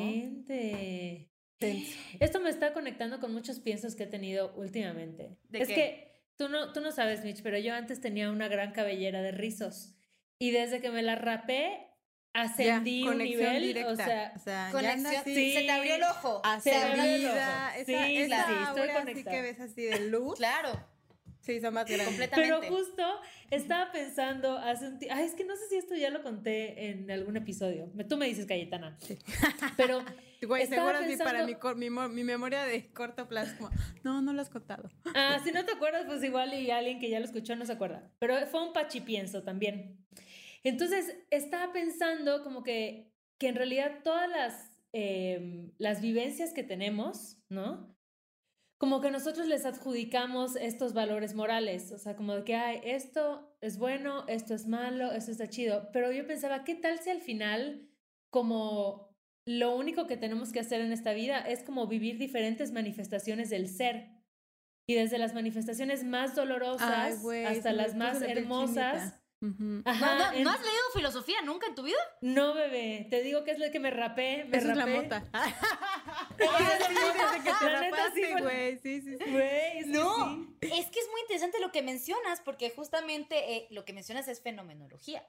[0.03, 1.29] Exactamente.
[1.59, 1.97] Tenso.
[2.19, 5.37] Esto me está conectando con muchos piensos que he tenido últimamente.
[5.49, 5.73] ¿De es qué?
[5.75, 9.31] que tú no, tú no sabes, Mitch, pero yo antes tenía una gran cabellera de
[9.31, 9.93] rizos.
[10.39, 11.87] Y desde que me la rapé,
[12.33, 13.63] Ya, ascendí un conexión nivel.
[13.63, 13.91] directa.
[13.91, 14.33] O sea,
[14.67, 15.53] ya Conexión, andas así, Sí.
[15.53, 16.41] se te abrió el ojo.
[16.61, 17.31] Se abrió el vida,
[17.71, 17.79] ojo.
[17.79, 20.69] esa, Sí, esa claro, sí, estoy aura así que ves así de luz, Claro,
[21.41, 22.07] sí, son más grandes.
[22.07, 22.67] completamente.
[22.67, 23.03] pero justo
[23.51, 25.15] estaba pensando hace un tiempo.
[25.15, 27.91] Ay, es que no sé si esto ya lo conté en algún episodio.
[27.93, 28.97] Me- Tú me dices, Cayetana.
[29.77, 30.03] Pero
[30.43, 33.69] Güey, Estaba seguro sí para pensando- mi, mi, mi memoria de corto plazo, como,
[34.03, 34.89] no, no lo has contado.
[35.15, 37.71] Ah, si no te acuerdas, pues igual y alguien que ya lo escuchó no se
[37.73, 38.09] acuerda.
[38.19, 40.03] Pero fue un pachipienso también.
[40.63, 47.37] Entonces, estaba pensando como que, que en realidad todas las, em, las vivencias que tenemos,
[47.49, 47.93] ¿no?
[48.79, 53.55] Como que nosotros les adjudicamos estos valores morales, o sea, como de que, ay, esto
[53.61, 55.89] es bueno, esto es malo, esto está chido.
[55.93, 57.89] Pero yo pensaba, ¿qué tal si al final,
[58.29, 63.49] como lo único que tenemos que hacer en esta vida es como vivir diferentes manifestaciones
[63.49, 64.09] del ser?
[64.85, 69.22] Y desde las manifestaciones más dolorosas Ay, hasta las más hermosas.
[69.85, 71.97] Ajá, ¿No, no, en- ¿no has leído filosofía nunca en tu vida?
[72.21, 75.01] no, bebé, te digo que es lo que me rapé, me Esa es la rapé.
[75.01, 75.23] mota.
[78.41, 78.77] Güey.
[78.79, 79.31] Sí, sí, sí.
[79.31, 80.61] Güey, No, sí.
[80.61, 84.41] es que es muy interesante lo que mencionas, porque justamente eh, lo que mencionas es
[84.41, 85.25] fenomenología.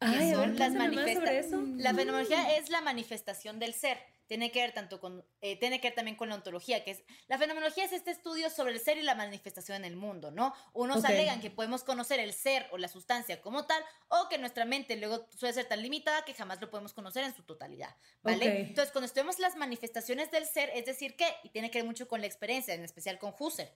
[0.00, 1.62] Ay, a son ver, las cuéntame más manifesta- sobre eso.
[1.78, 3.98] La fenomenología es la manifestación del ser.
[4.26, 7.02] Tiene que ver tanto con, eh, tiene que ver también con la ontología, que es,
[7.28, 10.52] la fenomenología es este estudio sobre el ser y la manifestación en el mundo, ¿no?
[10.72, 11.04] Unos Ok.
[11.04, 14.96] alegan que podemos conocer el ser o la sustancia como tal, o que nuestra mente
[14.96, 18.48] luego suele ser tan limitada que jamás lo podemos conocer en su totalidad, ¿vale?
[18.48, 18.54] Ok.
[18.68, 22.08] Entonces, cuando estudiamos las manifestaciones del ser, es decir, que, y tiene que ver mucho
[22.08, 23.70] con la experiencia, en especial con Husserl.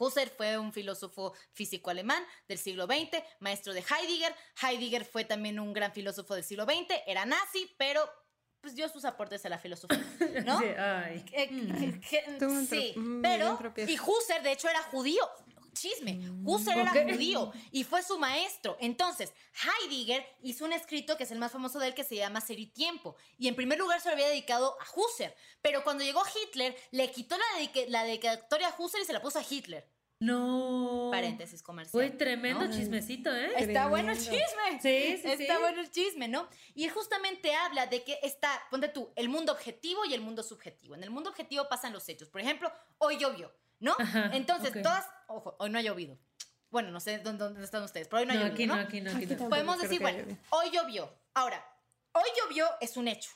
[0.00, 4.34] Husserl fue un filósofo físico alemán del siglo XX, maestro de Heidegger.
[4.62, 8.00] Heidegger fue también un gran filósofo del siglo XX, era nazi, pero
[8.62, 9.98] pues dio sus aportes a la filosofía,
[10.44, 10.58] ¿no?
[10.60, 11.24] Sí, ay.
[11.32, 12.00] Eh, Mm.
[12.00, 15.22] que- sí, pero y Husserl de hecho era judío.
[15.72, 16.94] Chisme, Husserl Ok.
[16.94, 18.76] era judío y fue su maestro.
[18.80, 19.32] Entonces,
[19.82, 22.58] Heidegger hizo un escrito que es el más famoso de él que se llama Ser
[22.58, 23.16] y Tiempo.
[23.38, 25.34] Y en primer lugar se lo había dedicado a Husserl.
[25.62, 29.22] Pero cuando llegó Hitler, le quitó la, dedica- la dedicatoria a Husserl y se la
[29.22, 29.88] puso a Hitler.
[30.20, 31.08] No.
[31.10, 32.02] Paréntesis comercial.
[32.04, 32.70] Uy, tremendo ¿no?
[32.72, 33.52] chismecito, ¿eh?
[33.56, 34.46] Está bueno el Tremendo.
[34.46, 34.80] chisme.
[34.80, 35.60] Sí, sí, Está sí.
[35.60, 36.46] bueno el chisme, ¿no?
[36.74, 40.94] Y justamente habla de que está, ponte tú, el mundo objetivo y el mundo subjetivo.
[40.94, 42.28] En el mundo objetivo pasan los hechos.
[42.28, 43.96] Por ejemplo, hoy llovió, ¿no?
[43.98, 44.82] Ajá, Entonces, ok.
[44.82, 46.18] todas, ojo, hoy no ha llovido.
[46.70, 48.76] Bueno, no sé dónde, dónde están ustedes, pero hoy no ha No, llovido, aquí ¿no?
[48.76, 49.48] no, aquí no, aquí no.
[49.48, 51.12] Podemos creo decir, bueno, hoy llovió.
[51.32, 51.64] Ahora,
[52.12, 53.30] hoy llovió es un hecho.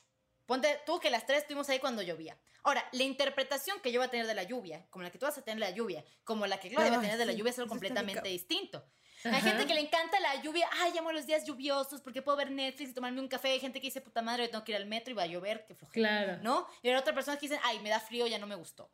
[0.47, 2.38] Ponte tú que las tres estuvimos ahí cuando llovía.
[2.64, 5.27] Ahora, la interpretación que yo voy a tener de la lluvia, como la que tú
[5.27, 7.33] vas a tener de la lluvia, como la que Gloria va a tener de la
[7.33, 8.85] lluvia, es algo completamente distinto.
[9.24, 9.40] Hay Ajá.
[9.40, 10.68] gente que le encanta la lluvia.
[10.81, 13.48] Ay, amo los días lluviosos porque puedo ver Netflix y tomarme un café.
[13.53, 15.64] Hay gente que dice, puta madre, tengo que ir al metro y va a llover,
[15.66, 16.24] qué flojera.
[16.24, 16.42] Claro.
[16.42, 16.66] ¿No?
[16.83, 18.90] Y hay otras personas que dicen, ay, me da frío, ya no me gustó.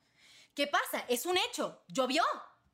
[0.54, 1.04] ¿Qué pasa?
[1.08, 1.82] Es un hecho.
[1.88, 2.22] Llovió.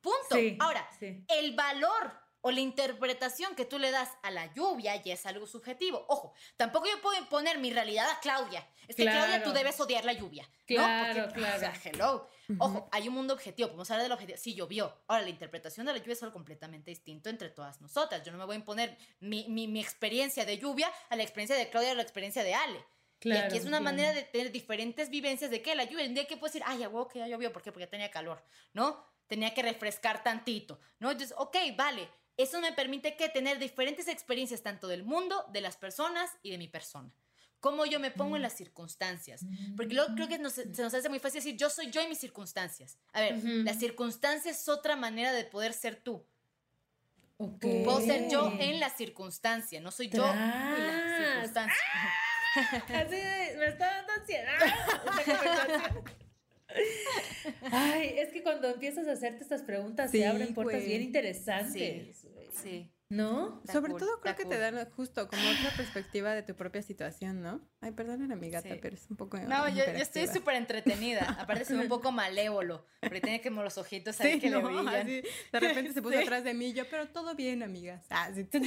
[0.01, 0.35] Punto.
[0.35, 1.25] Sí, Ahora, sí.
[1.27, 5.45] el valor o la interpretación que tú le das a la lluvia ya es algo
[5.45, 6.05] subjetivo.
[6.07, 8.65] Ojo, tampoco yo puedo imponer mi realidad a Claudia.
[8.87, 10.49] Es que Claudia, tú debes odiar la lluvia.
[10.65, 11.33] Claro, ¿no?
[11.33, 11.57] claro.
[11.57, 12.29] O sea, hello.
[12.57, 13.67] Ojo, hay un mundo objetivo.
[13.67, 14.37] Podemos hablar del objetivo.
[14.37, 14.97] Sí, llovió.
[15.07, 18.23] Ahora, la interpretación de la lluvia es algo completamente distinto entre todas nosotras.
[18.23, 21.57] Yo no me voy a imponer mi, mi, mi experiencia de lluvia a la experiencia
[21.57, 22.85] de Claudia o a la experiencia de Ale.
[23.19, 23.83] Claro, y aquí es una claro.
[23.83, 26.79] manera de tener diferentes vivencias de que la lluvia, el día que puedes decir, ay,
[26.79, 27.73] ya huevo que ya llovió, ¿por qué?
[27.73, 29.03] Porque tenía calor, ¿no?
[29.27, 31.11] Tenía que refrescar tantito, ¿no?
[31.11, 32.07] Entonces, ok, vale,
[32.37, 36.57] eso me permite que tener diferentes experiencias tanto del mundo, de las personas y de
[36.57, 37.11] mi persona.
[37.59, 39.43] Cómo yo me pongo en las circunstancias.
[39.75, 42.07] Porque luego creo que nos- se nos hace muy fácil decir, yo soy yo y
[42.07, 42.99] mis circunstancias.
[43.13, 43.47] A ver, Ujú.
[43.63, 46.23] las circunstancias es otra manera de poder ser tú.
[47.37, 47.65] Ok.
[47.83, 51.75] Puedo ser yo en la circunstancia, no soy yo en la circunstancia.
[52.55, 54.57] Así de, me está dando ansiedad.
[57.71, 60.87] Ay, es que cuando empiezas a hacerte estas preguntas Sí, se abren puertas güey.
[60.87, 62.25] bien interesantes.
[62.61, 62.91] Sí.
[63.09, 63.61] ¿No?
[63.61, 66.81] Está Sobre cool, todo creo que te dan justo como otra perspectiva de tu propia
[66.81, 67.61] situación, ¿no?
[67.79, 68.79] Ay, perdonen a mi gata, Sí.
[68.81, 71.21] pero es un poco No, yo, yo estoy súper entretenida.
[71.39, 72.85] Aparte, soy un poco malévolo.
[72.99, 74.87] Porque tiene como los ojitos ahí Sí, que no, le brillan.
[74.89, 75.21] así,
[75.53, 76.21] de repente se puso Sí.
[76.23, 78.05] atrás de mí, yo, pero todo bien, amigas.
[78.09, 78.41] Ah, sí.
[78.51, 78.59] Así.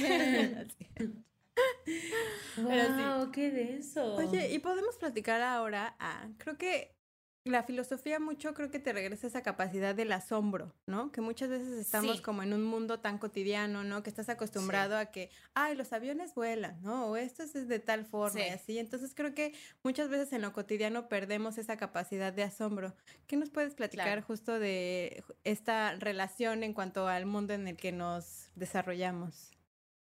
[2.55, 3.03] Pero sí.
[3.03, 4.15] Wow, qué denso.
[4.15, 6.95] Oye, y podemos platicar ahora, ah, creo que
[7.43, 11.11] la filosofía mucho creo que te regresa esa capacidad del asombro, ¿no?
[11.11, 12.21] Que muchas veces estamos Sí.
[12.21, 14.03] como en un mundo tan cotidiano, ¿no?
[14.03, 17.07] Que estás acostumbrado a que, ay, los aviones vuelan, ¿no?
[17.07, 18.49] O esto es de tal forma y Sí.
[18.49, 18.77] así.
[18.79, 22.95] Entonces creo que muchas veces en lo cotidiano perdemos esa capacidad de asombro.
[23.25, 24.21] ¿Qué nos puedes platicar Claro.
[24.21, 29.51] justo de esta relación en cuanto al mundo en el que nos desarrollamos?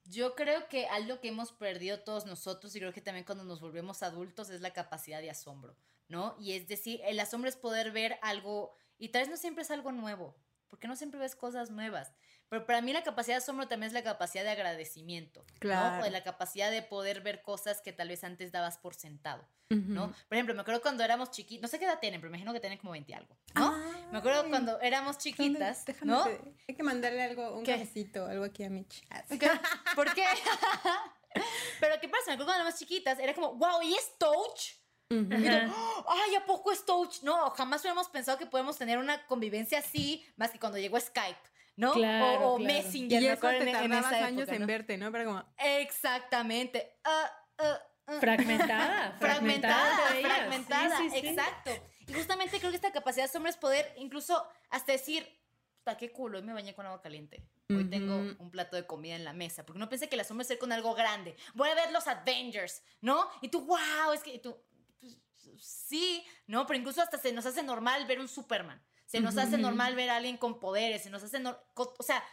[0.04, 3.60] Yo creo que algo que hemos perdido todos nosotros, y creo que también cuando nos
[3.60, 5.76] volvemos adultos, es la capacidad de asombro,
[6.08, 6.36] ¿no?
[6.38, 9.70] Y es decir, el asombro es poder ver algo, y tal vez no siempre es
[9.70, 10.36] algo nuevo,
[10.68, 12.12] porque no siempre ves cosas nuevas.
[12.52, 15.58] Pero para mí la capacidad de asombro también es la capacidad de agradecimiento, ¿no?
[15.58, 16.00] Claro.
[16.02, 19.48] O de la capacidad de poder ver cosas que tal vez antes dabas por sentado,
[19.70, 20.04] ¿no?
[20.04, 20.14] Ujú.
[20.28, 22.52] Por ejemplo, me acuerdo cuando éramos chiquitos, no sé qué edad tienen, pero me imagino
[22.52, 23.72] que tienen como 20 algo, ¿no?
[24.12, 26.24] Me acuerdo cuando éramos chiquitas, Déjame ¿no?
[26.68, 27.72] Hay que mandarle algo, un ¿Qué?
[27.72, 29.02] cafecito, algo aquí a Mitch.
[29.08, 29.22] Ah.
[29.30, 29.50] ¿Qué?
[29.94, 30.26] ¿Por qué?
[31.80, 32.24] Pero ¿qué pasa?
[32.26, 34.72] Me acuerdo cuando éramos chiquitas, era como, wow, ¿y es touch?
[35.10, 35.22] Ujú.
[35.22, 35.72] Y tú, Ajá.
[35.74, 37.22] "Oh, Ay, ¿a poco es touch?
[37.22, 41.40] No, jamás hubiéramos pensado que podemos tener una convivencia así, más que cuando llegó Skype,
[41.76, 41.92] ¿no?
[41.92, 42.72] Claro, o, o claro.
[42.72, 44.66] Messenger, Y eso te en, en esa años época, en ¿no?
[44.66, 45.12] verte, ¿no?
[45.12, 46.98] Pero como, Exactamente.
[47.04, 48.18] Ah, ah, ah.
[48.20, 50.32] Fragmentada, fragmentada, ellas.
[50.32, 51.26] fragmentada, Sí, sí, sí.
[51.28, 51.70] exacto.
[52.06, 55.26] Y justamente creo que esta capacidad de asombro es poder incluso hasta decir,
[55.78, 57.42] puta, qué culo, hoy me bañé con agua caliente.
[57.68, 59.64] Hoy tengo un plato de comida en la mesa.
[59.64, 61.34] Porque no pensé que el asombro es ser con algo grande.
[61.54, 63.30] Voy a ver los Avengers, ¿no?
[63.40, 64.54] Y tú, wow, es que y tú,
[65.00, 65.18] pues,
[65.58, 66.66] sí, ¿no?
[66.66, 68.82] Pero incluso hasta se nos hace normal ver un Superman.
[69.12, 71.02] Se nos hace normal ver a alguien con poderes.
[71.02, 71.36] Se nos hace,
[71.74, 72.24] o sea,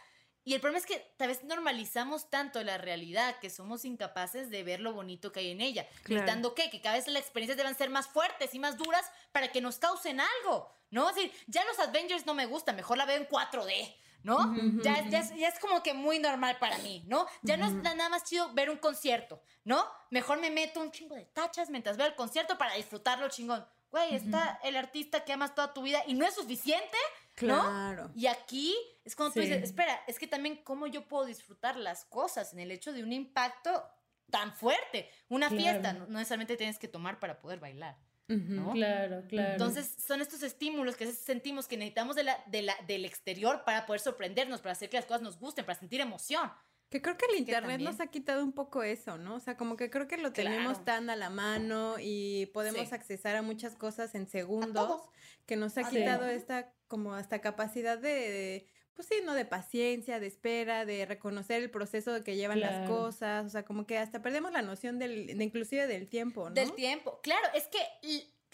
[0.44, 4.62] y el problema es que tal vez normalizamos tanto la realidad que somos incapaces de
[4.62, 5.86] ver lo bonito que hay en ella.
[6.04, 6.22] Claro.
[6.22, 9.52] Gritando que, que cada vez las experiencias deben ser más fuertes y más duras para
[9.52, 11.10] que nos causen algo, ¿no?
[11.10, 14.56] Es decir, ya los Avengers no me gustan, mejor la veo en 4D, ¿no?
[14.82, 17.26] Ya, es, ya es como que muy normal para mí, ¿no?
[17.42, 19.86] Ya no es nada más chido ver un concierto, ¿no?
[20.08, 23.66] Mejor me meto un chingo de tachas mientras veo el concierto para disfrutarlo chingón.
[23.90, 26.96] Güey, está el artista que amas toda tu vida y no es suficiente.
[27.42, 27.62] ¿no?
[27.62, 28.10] claro.
[28.14, 28.74] Y aquí
[29.04, 29.46] es cuando tú Sí.
[29.46, 33.02] dices, espera, es que también cómo yo puedo disfrutar las cosas en el hecho de
[33.02, 33.82] un impacto
[34.30, 35.10] tan fuerte.
[35.28, 35.62] Una Claro.
[35.62, 37.96] fiesta, no, no necesariamente tienes que tomar para poder bailar.
[38.28, 38.70] ¿no?
[38.72, 39.52] Claro, claro.
[39.52, 43.86] Entonces son estos estímulos que sentimos que necesitamos de la, de la, del exterior para
[43.86, 46.52] poder sorprendernos, para hacer que las cosas nos gusten, para sentir emoción.
[46.90, 49.36] Que creo que el internet nos ha quitado un poco eso, ¿no?
[49.36, 52.94] O sea, como que creo que lo tenemos tan a la mano y podemos Sí.
[52.94, 55.02] accesar a muchas cosas en segundos
[55.46, 59.34] que nos ha A quitado esta como hasta capacidad de, de, pues sí, ¿no?
[59.34, 62.88] De paciencia, de espera, de reconocer el proceso de que llevan las Claro.
[62.88, 66.54] cosas, o sea, como que hasta perdemos la noción del, de inclusive del tiempo, ¿no?
[66.56, 67.20] Del tiempo.
[67.22, 67.78] Claro, es que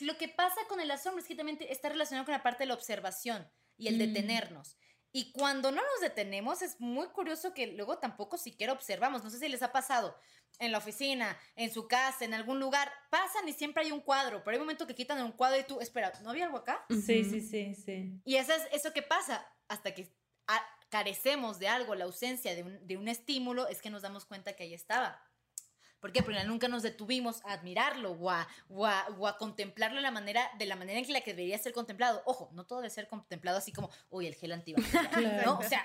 [0.04, 2.68] lo que pasa con el asombro es que también está relacionado con la parte de
[2.68, 3.98] la observación y el Mm.
[3.98, 4.76] detenernos.
[5.16, 9.24] Y cuando no nos detenemos, es muy curioso que luego tampoco siquiera observamos.
[9.24, 10.14] No sé si les ha pasado
[10.58, 12.92] en la oficina, en su casa, en algún lugar.
[13.08, 15.64] Pasan y siempre hay un cuadro, pero hay un momento que quitan un cuadro y
[15.64, 16.84] tú, espera, ¿no había algo acá?
[16.90, 18.20] Sí, sí, sí, sí.
[18.26, 20.14] Y eso es eso que pasa hasta que
[20.48, 24.26] a- carecemos de algo, la ausencia de un, de un estímulo, es que nos damos
[24.26, 25.18] cuenta que ahí estaba.
[26.00, 26.22] ¿Por qué?
[26.22, 30.10] Porque nunca nos detuvimos a admirarlo o a, o a- o a contemplarlo de la,
[30.10, 32.22] manera, de la manera en que la que debería ser contemplado.
[32.26, 35.06] Ojo, no todo debe ser contemplado así como, uy, el gel antibacterial.
[35.42, 35.52] Claro.
[35.52, 35.58] ¿no?
[35.58, 35.84] O sea,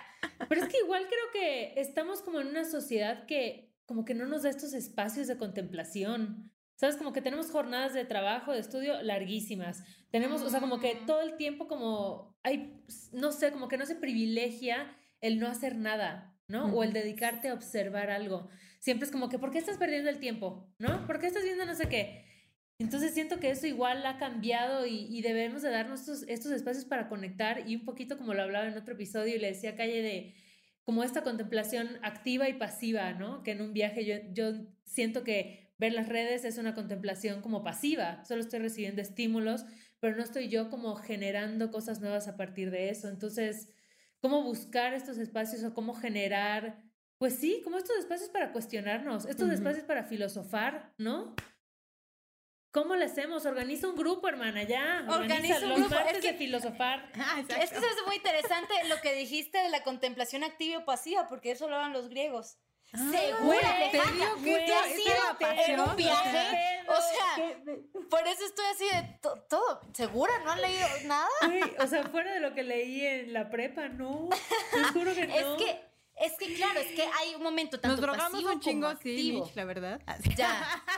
[0.49, 4.25] Pero es que igual creo que estamos como en una sociedad que como que no
[4.25, 6.51] nos da estos espacios de contemplación.
[6.75, 6.95] ¿Sabes?
[6.97, 9.83] Como que tenemos jornadas de trabajo, de estudio larguísimas.
[10.09, 13.85] Tenemos, o sea, como que todo el tiempo como hay, no sé, como que no
[13.85, 16.65] se privilegia el no hacer nada, ¿no?
[16.73, 18.49] O el dedicarte a observar algo.
[18.81, 20.73] Siempre es como que, ¿por qué estás perdiendo el tiempo?
[20.79, 21.05] ¿No?
[21.05, 22.25] ¿Por qué estás viendo no sé qué?
[22.79, 27.07] Entonces siento que eso igual ha cambiado y, debemos de darnos estos, estos espacios para
[27.07, 30.01] conectar y un poquito como lo hablaba en otro episodio y le decía a Calle
[30.01, 30.33] de
[30.83, 33.43] como esta contemplación activa y pasiva, ¿no?
[33.43, 37.63] Que en un viaje yo, yo siento que ver las redes es una contemplación como
[37.63, 39.63] pasiva, solo estoy recibiendo estímulos,
[39.99, 43.09] pero no estoy yo como generando cosas nuevas a partir de eso.
[43.09, 43.69] Entonces,
[44.21, 46.81] ¿cómo buscar estos espacios o cómo generar,
[47.21, 51.35] pues sí, como estos espacios para cuestionarnos, estos espacios para filosofar, ¿no?
[52.71, 53.45] ¿Cómo le hacemos?
[53.45, 55.05] Organiza un grupo, hermana, ya.
[55.07, 55.93] Organiza, un los grupo.
[55.93, 57.11] martes de filosofar.
[57.19, 60.85] Ah, es que eso es muy interesante lo que dijiste de la contemplación activa o
[60.85, 62.57] pasiva, porque eso lo hablan los griegos.
[62.91, 64.65] Ah, Segura, te digo que
[65.37, 66.83] te en un viaje.
[66.87, 67.55] O sea,
[68.09, 69.81] por eso estoy así de todo.
[69.93, 70.33] ¿Segura?
[70.43, 71.29] ¿No han leído nada?
[71.77, 74.27] o sea, fuera de lo que leí en la prepa, no.
[74.73, 75.35] Te juro que no.
[75.35, 75.90] Es que
[76.21, 79.49] es que claro, es que hay un momento tanto Nos drogamos un chingo activo.
[79.55, 80.01] la verdad.
[80.35, 80.83] Ya.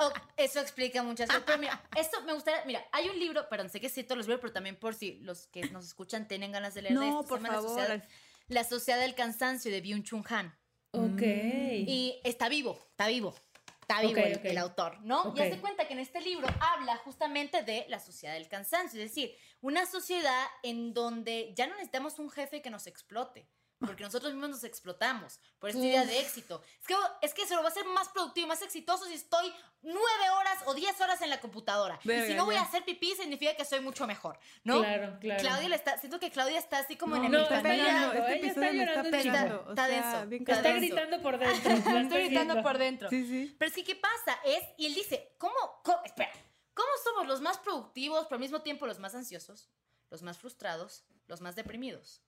[0.00, 1.42] Oh, eso explica muchas cosas.
[1.44, 4.40] Pero mira, esto me gustaría, mira, hay un libro, perdón, sé que cito los libros,
[4.40, 7.28] pero también por si los que nos escuchan tienen ganas de leer no, esto.
[7.28, 8.02] por favor.
[8.48, 10.58] La sociedad, del Cansancio de Byung-Chun Han.
[10.92, 11.22] Ok.
[11.22, 13.34] Y está vivo, está vivo.
[13.82, 15.34] Está vivo el, autor, ¿no?
[15.36, 19.10] Y hace cuenta que en este libro habla justamente de la sociedad del cansancio, es
[19.10, 23.46] decir, una sociedad en donde ya no necesitamos un jefe que nos explote
[23.86, 26.62] porque nosotros mismos nos explotamos por esta idea de éxito.
[26.80, 29.14] Es que, es que se lo va a hacer más productivo y más exitoso si
[29.14, 31.98] estoy nueve horas o diez horas en la computadora.
[32.04, 34.80] y si no voy a hacer pipí, significa que soy mucho mejor, ¿no?
[34.80, 35.40] Claro, claro.
[35.40, 38.36] Claudia le está, siento que Claudia está así como en el no, está llorando, este
[38.36, 39.66] episodio está, está pegando.
[39.70, 40.34] Está, denso.
[40.34, 41.72] Está, está gritando por dentro.
[41.72, 43.10] está gritando por dentro.
[43.10, 43.56] Sí, sí.
[43.58, 44.38] Pero sí, ¿qué pasa?
[44.44, 46.32] Es, y él dice, ¿cómo, cómo, espera,
[46.74, 49.68] ¿cómo somos los más productivos, pero al mismo tiempo los más ansiosos,
[50.10, 52.22] los más frustrados, los más deprimidos?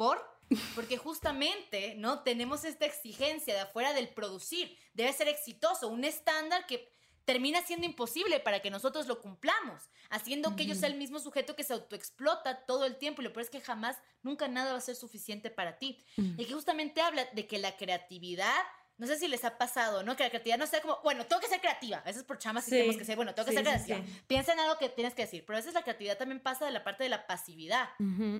[0.00, 0.18] ¿Por?
[0.74, 2.22] Porque justamente, ¿no?
[2.22, 4.74] Tenemos esta exigencia de afuera del producir.
[4.94, 6.90] Debe ser exitoso, un estándar que
[7.26, 11.54] termina siendo imposible para que nosotros lo cumplamos, haciendo que yo sea el mismo sujeto
[11.54, 14.78] que se autoexplota todo el tiempo y lo peor es que jamás, nunca nada va
[14.78, 16.02] a ser suficiente para ti.
[16.16, 18.56] Y que justamente habla de que la creatividad
[19.00, 20.14] no sé si les ha pasado, ¿no?
[20.14, 21.98] Que la creatividad no sea como, bueno, tengo que ser creativa.
[21.98, 23.98] A veces por chamas sí, tenemos que ser, bueno, tengo que ser creativa.
[24.26, 25.42] Piensa en algo que tienes que decir.
[25.46, 27.88] Pero a veces la creatividad también pasa de la parte de la pasividad.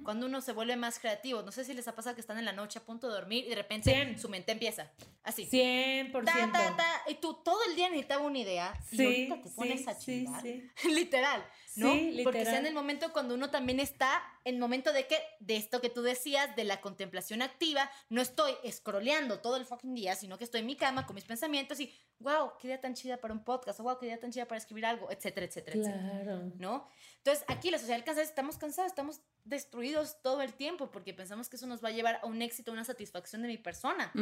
[0.04, 1.40] Cuando uno se vuelve más creativo.
[1.40, 3.46] No sé si les ha pasado que están en la noche a punto de dormir
[3.46, 4.90] y de repente su mente empieza
[5.22, 5.48] así.
[5.50, 6.24] 100%.
[6.26, 9.88] Ta, ta, ta, y tú todo el día necesitabas una idea y ahorita te pones
[9.88, 10.44] a chingar.
[10.90, 11.42] Literal.
[11.76, 11.92] ¿No?
[12.24, 15.56] Porque sea en el momento cuando uno también está, en el momento de que, de
[15.56, 20.14] esto que tú decías, de la contemplación activa, no estoy scrolleando todo el fucking día,
[20.16, 23.16] sino que estoy en mi cama con mis pensamientos y, wow, qué idea tan chida
[23.16, 26.52] para un podcast, o wow, qué idea tan chida para escribir algo, etcétera, etcétera, claro.
[26.58, 26.88] ¿No?
[27.18, 31.48] Entonces, aquí la sociedad del cáncer, estamos cansados, estamos destruidos todo el tiempo porque pensamos
[31.48, 34.12] que eso nos va a llevar a un éxito, a una satisfacción de mi persona.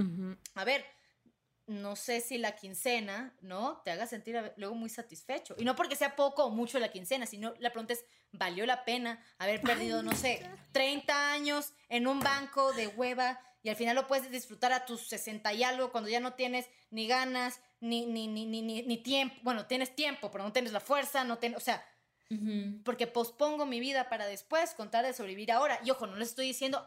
[0.55, 0.85] A ver,
[1.69, 3.83] no sé si la quincena, ¿no?
[3.85, 5.55] Te haga sentir luego muy satisfecho.
[5.59, 8.85] Y no porque sea poco o mucho la quincena, sino la pregunta es, ¿valió la
[8.85, 13.97] pena haber perdido, no sé, 30 años en un banco de hueva y al final
[13.97, 18.07] lo puedes disfrutar a tus 60 y algo cuando ya no tienes ni ganas, ni,
[18.07, 19.37] ni, ni, ni, ni, tiempo?
[19.43, 21.85] Bueno, tienes tiempo, pero no tienes la fuerza, no tienes, o sea...
[22.85, 25.81] Porque pospongo mi vida para después contar de sobrevivir ahora.
[25.83, 26.87] Y ojo, no les estoy diciendo,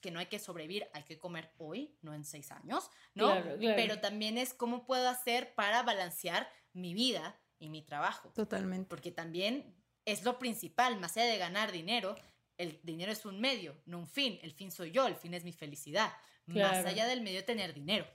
[0.00, 3.34] que no hay que sobrevivir, hay que comer hoy, no en seis años, ¿no?
[3.58, 8.30] Pero también es cómo puedo hacer para balancear mi vida y mi trabajo.
[8.34, 8.88] Totalmente.
[8.88, 12.16] Porque también es lo principal, más allá de ganar dinero,
[12.58, 14.38] el dinero es un medio, no un fin.
[14.42, 16.12] El fin soy yo, el fin es mi felicidad.
[16.46, 18.06] Más allá del medio, tener dinero.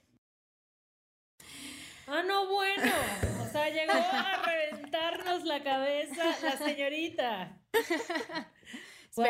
[2.08, 2.92] Ah, no, bueno.
[3.42, 7.60] O sea, llegó a reventarnos la cabeza la señorita.
[9.16, 9.26] Wow.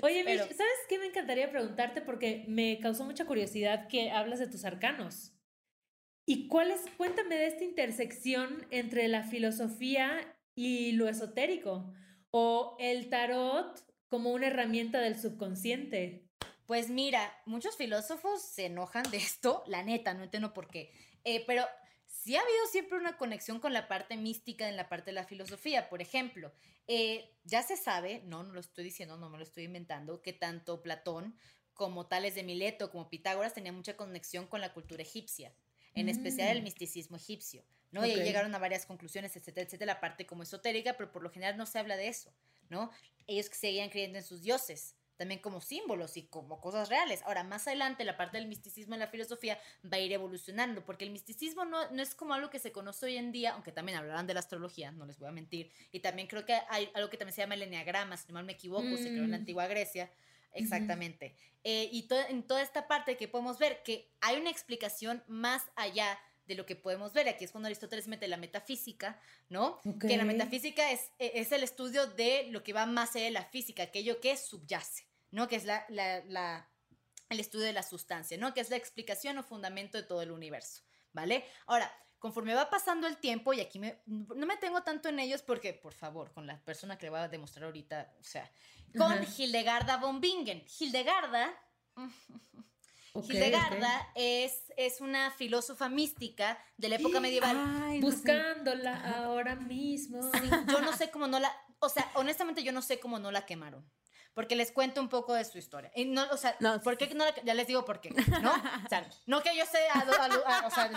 [0.00, 2.00] Oye, Mish, ¿sabes qué me encantaría preguntarte?
[2.00, 5.32] Porque me causó mucha curiosidad que hablas de tus arcanos.
[6.24, 11.92] ¿Y cuál es, cuéntame de esta intersección entre la filosofía y lo esotérico?
[12.30, 13.78] ¿O el tarot
[14.08, 16.28] como una herramienta del subconsciente?
[16.66, 20.92] Pues mira, muchos filósofos se enojan de esto, la neta, no entiendo por qué.
[21.24, 21.64] Eh, pero
[22.22, 25.24] sí ha habido siempre una conexión con la parte mística en la parte de la
[25.24, 25.88] filosofía.
[25.88, 26.52] Por ejemplo,
[26.86, 30.32] eh, ya se sabe, no, no lo estoy diciendo, no me lo estoy inventando, que
[30.32, 31.36] tanto Platón
[31.74, 35.52] como Tales de Mileto como Pitágoras tenían mucha conexión con la cultura egipcia,
[35.94, 36.64] en especial el mm.
[36.64, 37.64] misticismo egipcio.
[37.90, 38.06] ¿no?
[38.06, 41.58] Y llegaron a varias conclusiones, etcétera, etcétera, la parte como esotérica, pero por lo general
[41.58, 42.34] no se habla de eso,
[42.70, 42.90] ¿no?
[43.26, 47.22] Ellos seguían creyendo en sus dioses, también como símbolos y como cosas reales.
[47.22, 51.04] Ahora, más adelante, la parte del misticismo en la filosofía va a ir evolucionando, porque
[51.04, 53.98] el misticismo no, no es como algo que se conoce hoy en día, aunque también
[53.98, 57.08] hablarán de la astrología, no les voy a mentir, y también creo que hay algo
[57.08, 59.36] que también se llama el enneagrama, si no mal me equivoco, se creó en la
[59.36, 59.40] mm.
[59.42, 60.10] antigua Grecia,
[60.54, 61.36] Exactamente.
[61.64, 66.18] Eh, y en toda esta parte que podemos ver que hay una explicación más allá
[66.46, 67.28] de lo que podemos ver.
[67.28, 69.80] Aquí es cuando Aristóteles mete la metafísica, ¿no?
[70.00, 73.30] Que la metafísica es, e, es el estudio de lo que va más allá de
[73.30, 75.48] la física, aquello que subyace, ¿no?
[75.48, 76.70] Que es la, la,
[77.28, 78.54] el estudio de la sustancia, ¿no?
[78.54, 81.44] Que es la explicación o fundamento de todo el universo, ¿vale?
[81.66, 85.42] Ahora, conforme va pasando el tiempo, y aquí me, no me tengo tanto en ellos
[85.42, 88.48] porque, por favor, con la persona que le voy a demostrar ahorita, o sea,
[88.96, 90.64] con Hildegarda von Bingen.
[90.78, 91.52] Hildegarda
[93.14, 98.00] Hildegarda Es, es una filósofa mística de la época medieval.
[98.00, 100.30] Buscándola ahora mismo.
[100.68, 101.54] yo no sé cómo no la.
[101.78, 103.86] O sea, honestamente, yo no sé cómo no la quemaron
[104.34, 105.90] porque les cuento un poco de su historia.
[105.94, 107.24] Y no, o sea, no, ¿por qué no?
[107.44, 108.52] Ya les digo por qué, ¿no?
[108.84, 110.06] O sea, no que yo sea,
[110.66, 110.90] o sea,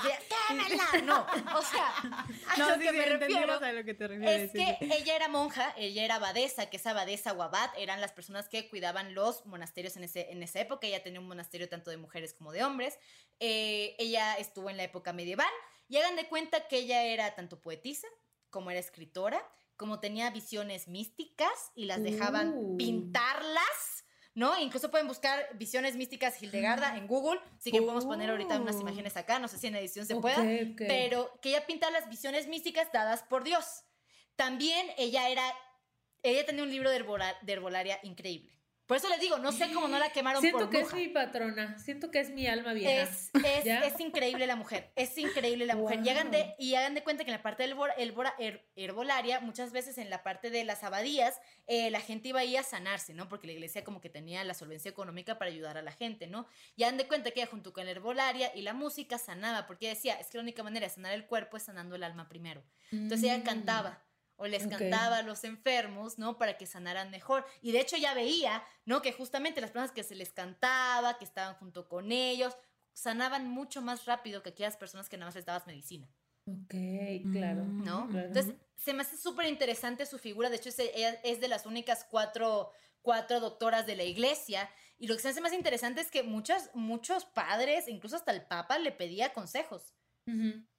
[0.48, 1.28] quémela, no.
[1.58, 1.94] O sea,
[2.50, 5.28] a no, lo que me refiero a lo que te refieres, es que ella era
[5.28, 9.46] monja, ella era abadesa, que esa abadesa o abad eran las personas que cuidaban los
[9.46, 10.88] monasterios en, ese, en esa época.
[10.88, 12.98] Ella tenía un monasterio tanto de mujeres como de hombres.
[13.40, 15.52] Eh, ella estuvo en la época medieval
[15.90, 18.08] y hagan de cuenta que ella era tanto poetisa
[18.50, 19.46] como era escritora
[19.78, 22.78] como tenía visiones místicas y las dejaban uh.
[22.78, 24.06] pintarlas.
[24.34, 24.60] ¿no?
[24.60, 28.82] Incluso pueden buscar visiones místicas Hildegarda en Google, sí que podemos poner ahorita unas oh.
[28.82, 30.44] imágenes acá, no sé si en edición se pueda,
[30.78, 33.86] pero que ella pinta las visiones místicas dadas por Dios.
[34.36, 35.44] También ella era,
[36.22, 36.98] ella tenía un libro de
[37.48, 38.55] herbolaria increíble.
[38.86, 41.78] Por eso les digo, no sé cómo no la quemaron Siento que es mi patrona,
[41.80, 43.02] siento que es mi alma vieja.
[43.04, 46.02] Es, es, increíble la mujer, es increíble la mujer.
[46.04, 47.76] Y, hagan de, y hagan de cuenta que en la parte del
[48.76, 52.64] herbolaria, muchas veces en la parte de las abadías, eh, la gente iba ahí a
[52.64, 53.28] sanarse, ¿no?
[53.28, 56.46] Porque la iglesia como que tenía la solvencia económica para ayudar a la gente, ¿no?
[56.76, 59.90] Y hagan de cuenta que ella junto con la herbolaria y la música sanaba, porque
[59.90, 62.64] decía, es que la única manera de sanar el cuerpo es sanando el alma primero.
[62.92, 63.44] Entonces ella mm.
[63.44, 64.05] cantaba
[64.38, 66.38] o les cantaba a los enfermos, ¿no?
[66.38, 67.46] Para que sanaran mejor.
[67.62, 69.02] Y de hecho ya veía, ¿no?
[69.02, 72.58] Que justamente las personas que se les cantaba, que estaban junto con ellos,
[72.94, 76.10] sanaban mucho más rápido que aquellas personas que nada más les dabas medicina.
[76.48, 76.76] Ok,
[77.32, 77.64] claro.
[77.66, 78.08] ¿No?
[78.14, 80.50] Entonces, se me hace súper interesante su figura.
[80.50, 82.72] De hecho, es, ella es de las únicas cuatro,
[83.02, 84.70] cuatro doctoras de la iglesia.
[84.98, 88.32] Y lo que se me hace más interesante es que muchos, muchos padres, incluso hasta
[88.32, 89.96] el Papa, le pedía consejos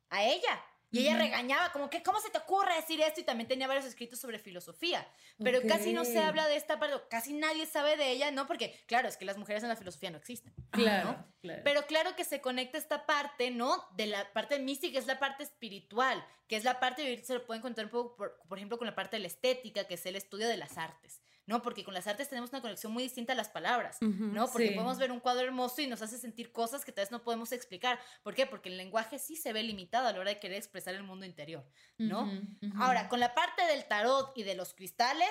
[0.09, 0.65] a ella.
[0.97, 3.21] Y ella regañaba, como que, ¿cómo se te ocurre decir esto?
[3.21, 5.07] Y también tenía varios escritos sobre filosofía.
[5.39, 8.47] Pero casi no se habla de esta parte, casi nadie sabe de ella, ¿no?
[8.47, 10.55] Porque, claro, es que las mujeres en la filosofía no existen.
[10.71, 13.85] Claro, Pero claro que se conecta esta parte, ¿no?
[13.97, 17.61] De la parte mística, es la parte espiritual, que es la parte, se lo pueden
[17.61, 20.17] encontrar un poco, por, por ejemplo, con la parte de la estética, que es el
[20.17, 21.21] estudio de las artes.
[21.47, 21.63] ¿No?
[21.63, 24.51] Porque con las artes tenemos una conexión muy distinta a las palabras, ¿no?
[24.51, 27.23] Porque podemos ver un cuadro hermoso y nos hace sentir cosas que tal vez no
[27.23, 27.99] podemos explicar.
[28.23, 28.47] ¿Por qué?
[28.47, 31.25] Porque el lenguaje sí se ve limitado a la hora de querer expresar el mundo
[31.25, 31.65] interior,
[31.99, 32.31] ¿no?
[32.79, 35.31] Ahora, con la parte del tarot y de los cristales,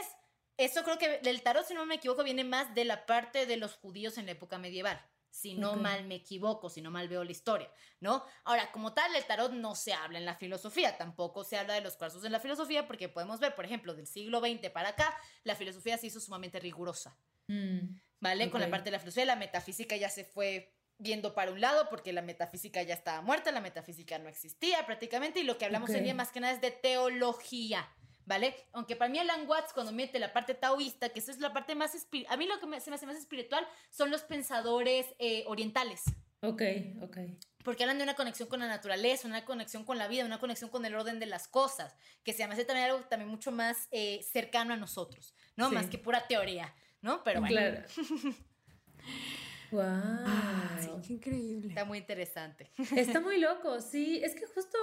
[0.58, 3.58] eso creo que el tarot, si no me equivoco, viene más de la parte de
[3.58, 5.06] los judíos en la época medieval
[5.36, 7.70] si no mal me equivoco, si no mal veo la historia,
[8.00, 8.24] ¿no?
[8.46, 11.82] Ahora, como tal, el tarot no se habla en la filosofía, tampoco se habla de
[11.82, 15.14] los cuarzos en la filosofía, porque podemos ver, por ejemplo, del siglo XX para acá,
[15.44, 17.18] la filosofía se hizo sumamente rigurosa,
[17.48, 17.80] mm,
[18.22, 18.50] ¿vale?
[18.50, 21.90] Con la parte de la filosofía, la metafísica ya se fue viendo para un lado
[21.90, 25.90] porque la metafísica ya estaba muerta, la metafísica no existía prácticamente y lo que hablamos
[25.90, 27.94] hoy más que nada es de teología,
[28.26, 28.56] ¿vale?
[28.74, 31.76] Aunque para mí Alan Watts cuando mete la parte taoísta, que eso es la parte
[31.76, 31.94] más
[32.28, 36.04] a mí lo que se me hace más espiritual son los pensadores eh, orientales.
[36.42, 36.62] Ok,
[37.02, 37.18] ok.
[37.64, 40.70] Porque hablan de una conexión con la naturaleza, una conexión con la vida, una conexión
[40.70, 43.88] con el orden de las cosas, que se me hace también algo también mucho más
[43.92, 45.72] eh, cercano a nosotros, ¿no?
[45.72, 47.24] Más que pura teoría, ¿no?
[47.24, 47.56] Pero bueno.
[47.56, 47.84] Claro.
[49.72, 51.02] wow.
[51.02, 51.70] qué increíble.
[51.70, 52.72] Está muy interesante.
[52.96, 54.22] Está muy loco, sí.
[54.24, 54.78] Es que justo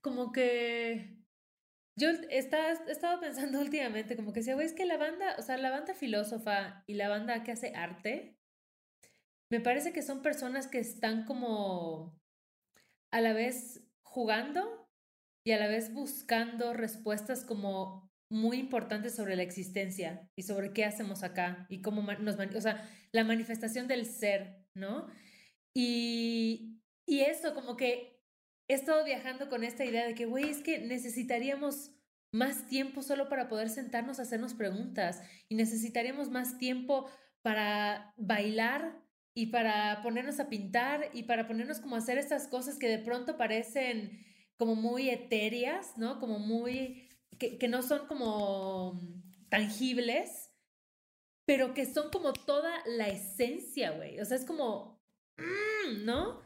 [0.00, 1.18] como que
[1.98, 5.56] yo estaba, estaba pensando últimamente, como que decía, güey, es que la banda, o sea,
[5.58, 8.38] la banda filósofa y la banda que hace arte,
[9.50, 12.18] me parece que son personas que están como
[13.12, 14.88] a la vez jugando
[15.44, 20.84] y a la vez buscando respuestas como muy importantes sobre la existencia y sobre qué
[20.84, 25.06] hacemos acá y cómo nos, o sea, la manifestación del ser, ¿no?
[25.74, 28.17] Y, y eso, como que
[28.68, 31.90] he estado viajando con esta idea de que, güey, es que necesitaríamos
[32.30, 37.10] más tiempo solo para poder sentarnos a hacernos preguntas y necesitaríamos más tiempo
[37.42, 39.00] para bailar
[39.34, 42.98] y para ponernos a pintar y para ponernos como a hacer estas cosas que de
[42.98, 44.26] pronto parecen
[44.58, 46.18] como muy etéreas, ¿no?
[46.20, 47.08] Como muy,
[47.38, 49.00] que, que no son como
[49.48, 50.50] tangibles,
[51.46, 54.20] pero que son como toda la esencia, güey.
[54.20, 55.00] O sea, es como,
[55.38, 56.42] mm, ¿no?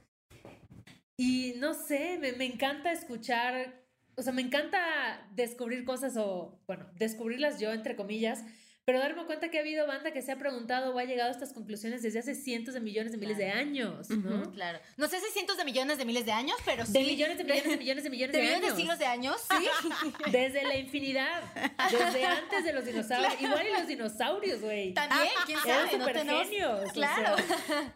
[1.17, 3.83] Y no sé, me, me, encanta escuchar,
[4.17, 8.43] o sea, me encanta descubrir cosas o, bueno, descubrirlas yo, entre comillas,
[8.85, 11.33] pero darme cuenta que ha habido banda que se ha preguntado o ha llegado a
[11.33, 13.61] estas conclusiones desde hace cientos de millones de miles de Claro.
[13.61, 14.51] años, ¿no?
[14.51, 14.81] Claro.
[14.97, 16.93] No sé si cientos de millones de miles de años, pero sí.
[16.95, 18.77] De millones de millones de millones de millones de de, millones de años.
[18.77, 20.11] siglos de años, sí.
[20.33, 21.43] Desde la infinidad.
[21.93, 23.41] Desde antes de los dinosaurios.
[23.41, 24.95] Igual y los dinosaurios, güey.
[24.95, 26.81] También, quién Eran sabe, no súper tenemos- genios.
[26.91, 27.37] o Claro.
[27.37, 27.95] sea,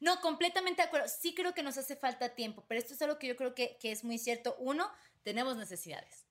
[0.00, 1.08] No, completamente de acuerdo.
[1.08, 3.78] Sí creo que nos hace falta tiempo, pero esto es algo que yo creo que,
[3.78, 4.56] que es muy cierto.
[4.58, 4.90] Uno,
[5.22, 6.26] tenemos necesidades,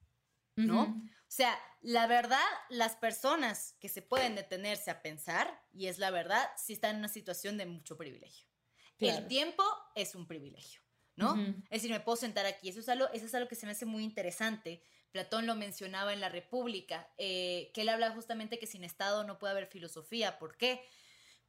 [0.55, 0.84] ¿no?
[0.84, 1.09] ujú.
[1.30, 6.09] O sea, la verdad, las personas que se pueden detenerse a pensar, y es la
[6.09, 8.47] verdad, sí están en una situación de mucho privilegio.
[8.97, 9.20] Claro.
[9.20, 9.63] El tiempo
[9.93, 10.82] es un privilegio,
[11.15, 11.34] ¿no?
[11.34, 11.53] Ujú.
[11.70, 12.70] Es decir, me puedo sentar aquí.
[12.70, 14.82] Eso es algo, eso es algo que se me hace muy interesante.
[15.11, 19.38] Platón lo mencionaba en La República, eh, que él habla justamente que sin Estado no
[19.38, 20.39] puede haber filosofía.
[20.39, 20.84] ¿Por qué?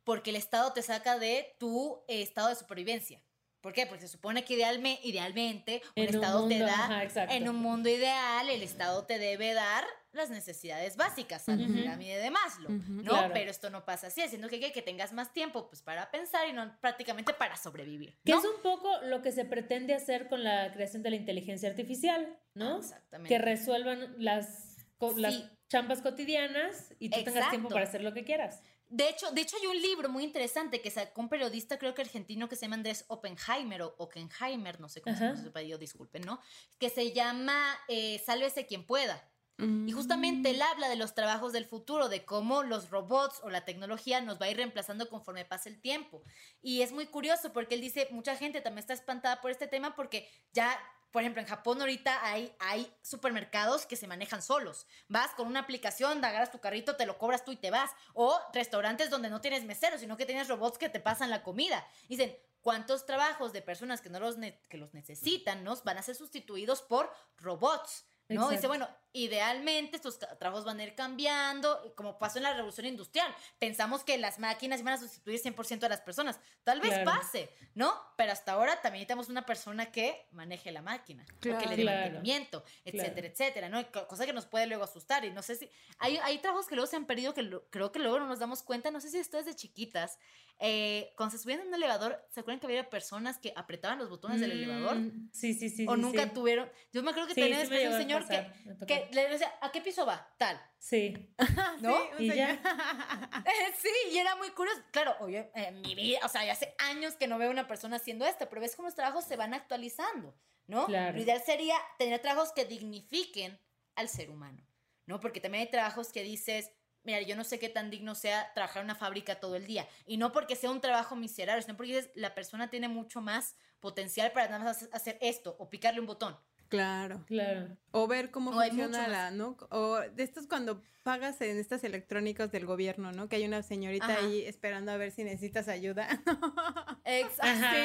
[0.04, 3.22] Porque el Estado te saca de tu eh, estado de supervivencia.
[3.60, 3.84] ¿Por qué?
[3.86, 7.34] Porque se supone que idealme- idealmente un En un Estado te mundo, da, ajá, exacto.
[7.34, 12.16] en un mundo ideal, el Estado te debe dar las necesidades básicas, a la pirámide
[12.16, 12.72] de Maslow.
[12.72, 13.02] ¿no?
[13.02, 13.30] Claro.
[13.34, 16.48] Pero esto no pasa así, haciendo que, que, que tengas más tiempo pues, para pensar
[16.48, 18.18] y no prácticamente para sobrevivir.
[18.24, 21.68] Que es un poco lo que se pretende hacer con la creación de la inteligencia
[21.68, 22.78] artificial, ¿no?
[22.78, 23.28] Exactamente.
[23.28, 24.78] Que resuelvan las,
[25.16, 25.48] las Sí.
[25.68, 28.62] chambas cotidianas y tú tengas tiempo para hacer lo que quieras.
[28.90, 32.02] De hecho, de hecho, hay un libro muy interesante que sacó un periodista, creo que
[32.02, 36.22] argentino, que se llama Andrés Oppenheimer o Oppenheimer, no sé cómo se su apellido, disculpen,
[36.22, 36.40] ¿no?
[36.78, 39.30] Que se llama eh, Sálvese quien pueda.
[39.58, 39.88] Mm.
[39.88, 43.64] Y justamente él habla de los trabajos del futuro, de cómo los robots o la
[43.64, 46.22] tecnología nos va a ir reemplazando conforme pase el tiempo.
[46.60, 49.94] Y es muy curioso porque él dice, mucha gente también está espantada por este tema
[49.94, 50.76] porque ya,
[51.10, 54.86] por ejemplo, en Japón ahorita hay, hay supermercados que se manejan solos.
[55.08, 57.90] Vas con una aplicación, agarras tu carrito, te lo cobras tú y te vas.
[58.14, 61.84] O restaurantes donde no tienes meseros, sino que tienes robots que te pasan la comida.
[62.08, 65.76] Dicen, ¿cuántos trabajos de personas que, no los, ne- que los necesitan ¿no?
[65.84, 68.04] van a ser sustituidos por robots?
[68.28, 68.48] ¿no?
[68.48, 73.34] Dice, bueno, idealmente estos trabajos van a ir cambiando, como pasó en la revolución industrial.
[73.58, 76.38] Pensamos que las máquinas iban a sustituir 100% a las personas.
[76.64, 77.10] Tal vez Claro.
[77.10, 77.92] pase, ¿no?
[78.16, 81.82] Pero hasta ahora también necesitamos una persona que maneje la máquina, o que le dé
[81.82, 82.00] Claro.
[82.02, 83.26] mantenimiento, etcétera, Claro.
[83.28, 83.90] etcétera, ¿no?
[84.08, 85.24] Cosa que nos puede luego asustar.
[85.24, 85.68] Y no sé si.
[85.98, 88.38] Hay, hay trabajos que luego se han perdido que lo- creo que luego no nos
[88.38, 88.90] damos cuenta.
[88.90, 90.18] No sé si ustedes de chiquitas,
[90.58, 94.10] eh, cuando se subían en un elevador, ¿se acuerdan que había personas que apretaban los
[94.10, 94.96] botones del elevador?
[94.96, 95.86] Mm, Sí, sí, sí.
[95.88, 96.30] o sí, nunca sí.
[96.34, 96.70] tuvieron.
[96.92, 98.42] Yo me acuerdo que Sí, tenía después un señor que,
[98.78, 98.86] tocó.
[99.08, 100.32] Que le decía, ¿a qué piso va?
[100.36, 100.60] Tal.
[100.78, 101.32] Sí.
[101.80, 101.96] ¿No?
[102.16, 102.60] Sí, Y ya.
[103.78, 104.80] sí, y era muy curioso.
[104.90, 107.96] Claro, oye, en mi vida, o sea, ya hace años que no veo una persona
[107.96, 110.34] haciendo esto, pero ves cómo los trabajos se van actualizando,
[110.66, 110.86] ¿no?
[110.86, 111.16] Claro.
[111.16, 113.58] Lo ideal sería tener trabajos que dignifiquen
[113.94, 114.66] al ser humano,
[115.06, 115.20] ¿no?
[115.20, 116.70] Porque también hay trabajos que dices,
[117.02, 119.88] mira, yo no sé qué tan digno sea trabajar en una fábrica todo el día.
[120.06, 123.56] Y no porque sea un trabajo miserable, sino porque dices, la persona tiene mucho más
[123.80, 126.38] potencial para nada más hacer esto o picarle un botón.
[126.70, 127.24] Claro.
[127.26, 127.76] Claro.
[127.90, 129.56] O ver cómo O funciona la, ¿no?
[129.70, 133.28] O de estos cuando pagas en estas electrónicos del gobierno, ¿no?
[133.28, 134.18] Que hay una señorita Ajá.
[134.18, 136.08] ahí esperando a ver si necesitas ayuda.
[137.04, 137.76] Exacto.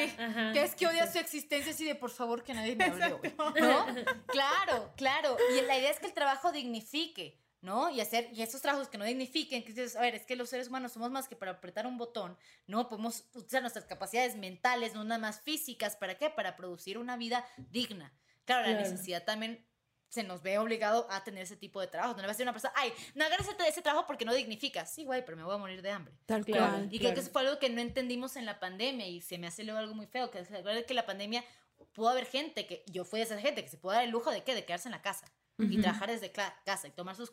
[0.52, 3.20] Que es que odia su existencia así de por favor que nadie me hable hoy",
[3.24, 3.60] Exacto.
[3.60, 3.86] ¿No?
[4.28, 5.36] Claro, claro.
[5.58, 7.90] Y la idea es que el trabajo dignifique, ¿no?
[7.90, 10.48] Y hacer, y esos trabajos que no dignifiquen, que dices, a ver, es que los
[10.50, 12.88] seres humanos somos más que para apretar un botón, ¿no?
[12.88, 16.30] Podemos usar nuestras capacidades mentales, no nada más físicas, ¿para qué?
[16.30, 18.12] Para producir una vida digna.
[18.46, 18.90] Claro, la Claro.
[18.90, 19.66] necesidad también
[20.08, 22.12] se nos ve obligado a tener ese tipo de trabajo.
[22.14, 24.32] No le va a decir a una persona, ay, no agarres ese, trabajo porque no
[24.32, 24.86] dignifica.
[24.86, 26.14] Sí, güey, pero me voy a morir de hambre.
[26.24, 26.70] Tal Claro.
[26.72, 26.88] cual.
[26.90, 29.46] Y creo que eso fue algo que no entendimos en la pandemia y se me
[29.46, 31.44] hace luego algo muy feo, que acuerda que la pandemia
[31.92, 34.30] pudo haber gente que, yo fui de esa gente, que se pudo dar el lujo
[34.30, 37.32] de qué, de quedarse en la casa y trabajar desde casa y tomar sus,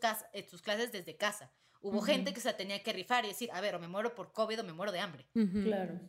[0.50, 1.52] sus clases desde casa.
[1.84, 4.16] Hubo gente que se la tenía que rifar y decir, a ver, o me muero
[4.16, 5.28] por COVID o me muero de hambre.
[5.64, 6.00] Claro.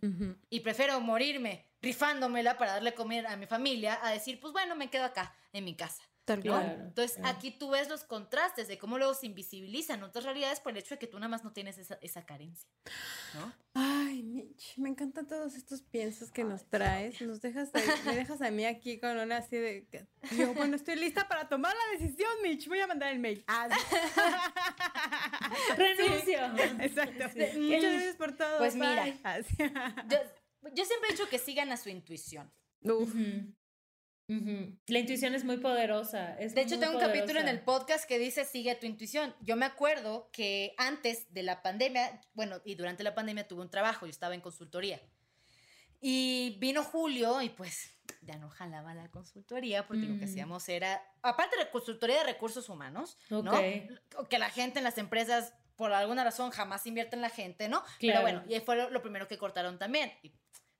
[0.49, 4.89] Y prefiero morirme rifándomela para darle comer a mi familia a decir, pues bueno, me
[4.89, 6.05] quedo acá, en mi casa.
[6.25, 6.53] Tal ¿no?
[6.53, 6.65] cual.
[6.65, 7.37] Claro, Entonces claro.
[7.37, 10.95] aquí tú ves los contrastes de cómo luego se invisibilizan otras realidades por el hecho
[10.95, 12.67] de que tú nada más no tienes esa, esa carencia.
[13.35, 13.53] ¿no?
[13.75, 17.21] Ay, Mitch, me encantan todos estos piensos que nos traes.
[17.21, 20.77] Nos dejas ahí- me dejas a mí aquí con una así de que- yo, bueno,
[20.77, 22.69] estoy lista para tomar la decisión, Mitch.
[22.69, 23.45] Voy a mandar el mail.
[23.47, 23.69] Ah,
[25.77, 26.39] Renuncio.
[26.81, 27.25] Exacto.
[27.35, 27.59] Sí.
[27.59, 28.59] Muchas gracias por todo.
[28.59, 29.05] Pues mira.
[29.05, 29.21] bye.
[29.25, 29.57] Así.
[30.09, 30.19] Yo,
[30.73, 32.51] yo siempre he dicho que sigan a su intuición.
[32.83, 33.13] Uf.
[34.29, 34.39] Ujú.
[34.39, 34.79] Ujú.
[34.87, 36.35] La intuición es muy poderosa.
[36.39, 37.51] es De hecho, tengo un capítulo en poderosa.
[37.51, 39.35] el podcast que dice sigue tu intuición.
[39.41, 43.71] Yo me acuerdo que antes de la pandemia, bueno, y durante la pandemia tuve un
[43.71, 45.01] trabajo, yo estaba en consultoría.
[46.01, 47.91] Y vino Julio y pues
[48.23, 50.31] ya no jalaba la consultoría porque lo que Mm.
[50.31, 53.41] hacíamos era, aparte de consultoría de recursos humanos, ¿no?
[53.53, 54.29] Ok.
[54.29, 57.83] Que la gente en las empresas, por alguna razón, jamás invierte en la gente, ¿no?
[58.01, 58.23] Pero Claro.
[58.23, 60.13] bueno, y fue lo, lo primero que cortaron también.
[60.23, 60.33] Y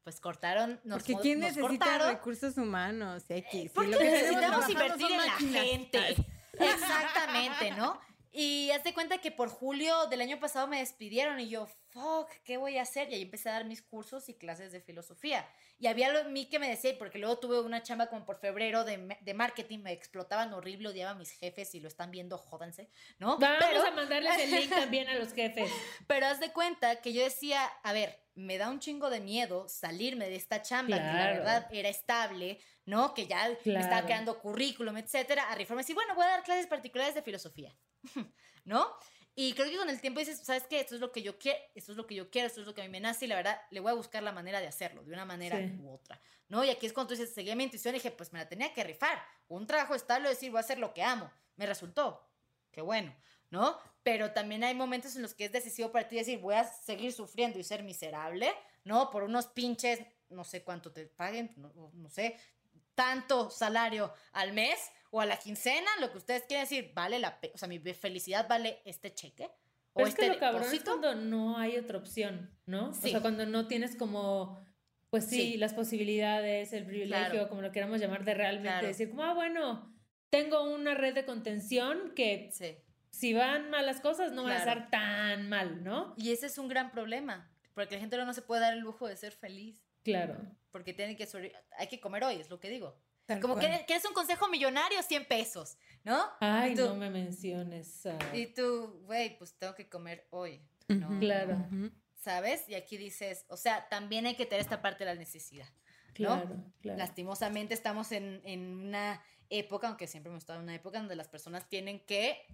[0.05, 2.09] pues cortaron, nos, Porque ¿quién nos necesita cortaron.
[2.13, 3.25] recursos humanos?
[3.29, 3.51] X.
[3.51, 6.17] Sí, Porque lo que necesitamos invertir en la gente.
[6.53, 7.99] Exactamente, ¿no?
[8.37, 12.29] Y haz de cuenta que por julio del año pasado me despidieron y yo, fuck,
[12.43, 13.09] ¿qué voy a hacer?
[13.09, 15.49] Y ahí empecé a dar mis cursos y clases de filosofía.
[15.79, 18.83] Y había lo, mí que me decía, porque luego tuve una chamba como por febrero
[18.83, 22.91] de, de marketing, me explotaban horrible, odiaba a mis jefes y lo están viendo, jódanse,
[23.21, 23.39] ¿no?
[23.39, 25.71] Vamos a mandarles el link también a los jefes.
[26.09, 29.69] Pero haz de cuenta que yo decía, a ver, me da un chingo de miedo
[29.69, 33.15] salirme de esta chamba, que la verdad era estable, ¿no?
[33.15, 36.67] Que ya me estaba quedando currículum, etcétera, a reformarme y bueno, voy a dar clases
[36.67, 37.75] particulares de filosofía.
[38.65, 38.89] ¿no?
[39.37, 40.81] Y creo que con el tiempo dices, ¿sabes qué?
[40.81, 42.75] Esto es lo que yo quiero, esto es lo que yo quiero, esto es lo
[42.75, 44.69] que a mí me nace y la verdad le voy a buscar la manera de
[44.69, 46.63] hacerlo, de una manera u otra, ¿no?
[46.65, 48.73] Y aquí es cuando tú dices, seguí mi intuición y dije, pues me la tenía
[48.73, 49.21] que rifar.
[49.49, 51.31] Un trabajo estable, decir, voy a hacer lo que amo.
[51.57, 52.29] Me resultó.
[52.71, 53.15] Qué bueno,
[53.51, 53.79] ¿no?
[54.05, 57.13] Pero también hay momentos en los que es decisivo para ti decir, voy a seguir
[57.13, 58.53] sufriendo y ser miserable,
[58.85, 59.11] ¿no?
[59.11, 62.39] Por unos pinches, no sé cuánto te paguen, no, no sé,
[62.95, 64.79] tanto salario al mes
[65.11, 68.49] o a la quincena, lo que ustedes quieren decir, vale la o sea, mi felicidad
[68.49, 69.51] vale este cheque.
[69.93, 72.91] O es este que lo cabrón es cuando no hay otra opción, ¿no?
[72.91, 74.61] O sea, cuando no tienes como,
[75.11, 79.35] pues sí, las posibilidades, el privilegio, como lo queramos llamar, de realmente decir, como, ah,
[79.35, 79.95] bueno,
[80.31, 82.51] tengo una red de contención que
[83.11, 86.13] si van malas cosas no van a estar tan mal, ¿no?
[86.17, 89.07] Y ese es un gran problema, porque la gente no se puede dar el lujo
[89.07, 89.84] de ser feliz.
[90.05, 90.37] Claro.
[90.71, 91.27] Porque tiene que,
[91.79, 92.97] hay que comer hoy, es lo que digo.
[93.41, 96.23] Como que, es un consejo millonario, 100 pesos, ¿no?
[96.41, 98.03] Ay, no me menciones.
[98.35, 101.19] Y tú, güey, pues tengo que comer hoy, ¿no?
[101.21, 101.57] Claro.
[102.17, 102.69] ¿Sabes?
[102.69, 105.67] Y aquí dices, o sea, también hay que tener esta parte de la necesidad.
[105.67, 106.15] ¿no?
[106.15, 106.99] Claro, claro.
[106.99, 111.29] Lastimosamente estamos en, en, una época, aunque siempre hemos estado en una época donde las
[111.29, 112.47] personas tienen que,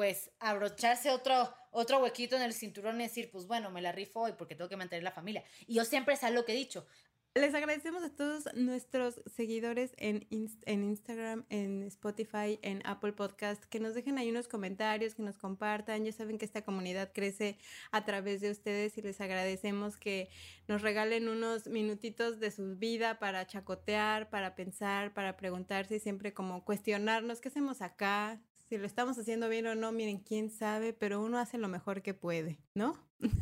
[0.00, 4.20] pues, abrocharse otro, otro huequito en el cinturón y decir, pues bueno, me la rifo
[4.20, 5.44] hoy porque tengo que mantener la familia.
[5.66, 6.86] Y yo siempre es algo que he dicho,
[7.34, 13.78] les agradecemos a todos nuestros seguidores en, en Instagram, en Spotify, en Apple Podcast, que
[13.78, 16.06] nos dejen ahí unos comentarios, que nos compartan.
[16.06, 17.58] Ya saben que esta comunidad crece
[17.92, 20.30] a través de ustedes y les agradecemos que
[20.66, 26.32] nos regalen unos minutitos de su vida para chacotear, para pensar, para preguntarse y siempre
[26.32, 28.40] como cuestionarnos qué hacemos acá,
[28.70, 32.02] si lo estamos haciendo bien o no, miren, quién sabe, pero uno hace lo mejor
[32.02, 32.96] que puede, ¿no?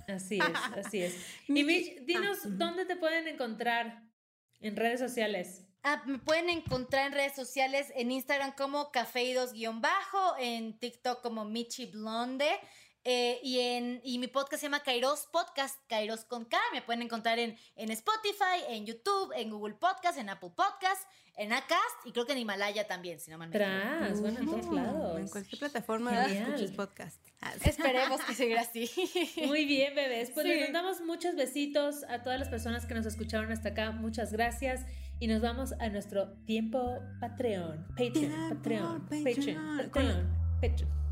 [0.09, 0.47] Así es,
[0.87, 1.16] así es.
[1.47, 4.05] Y Mitch, dinos ah, dónde te pueden encontrar
[4.61, 5.66] en redes sociales.
[5.83, 11.85] Ah, me pueden encontrar en redes sociales, en Instagram como cafeidos-bajo, en TikTok como Michi
[11.85, 12.49] Blonde.
[13.11, 16.59] Eh, y, en, y mi podcast se llama Kairos Podcast, Kairos con K.
[16.75, 21.55] Me pueden encontrar en, en Spotify, en YouTube, en Google Podcast, en Apple Podcast, en
[21.55, 25.21] Acast y creo que en Himalaya también, si no me Tras, bueno, en todos lados.
[25.21, 27.19] En cualquier plataforma de escuches podcast.
[27.41, 28.91] Ah, Esperemos que siga así.
[29.47, 30.31] Muy bien, bebés.
[30.33, 33.91] Pues les mandamos muchos besitos a todas las personas que nos escucharon hasta acá.
[33.91, 34.85] Muchas gracias.
[35.19, 37.87] Y nos vamos a nuestro tiempo Patreon.
[37.97, 40.61] Patreon, Patreon, Patreon, Patreon.
[40.61, 41.08] Patreon.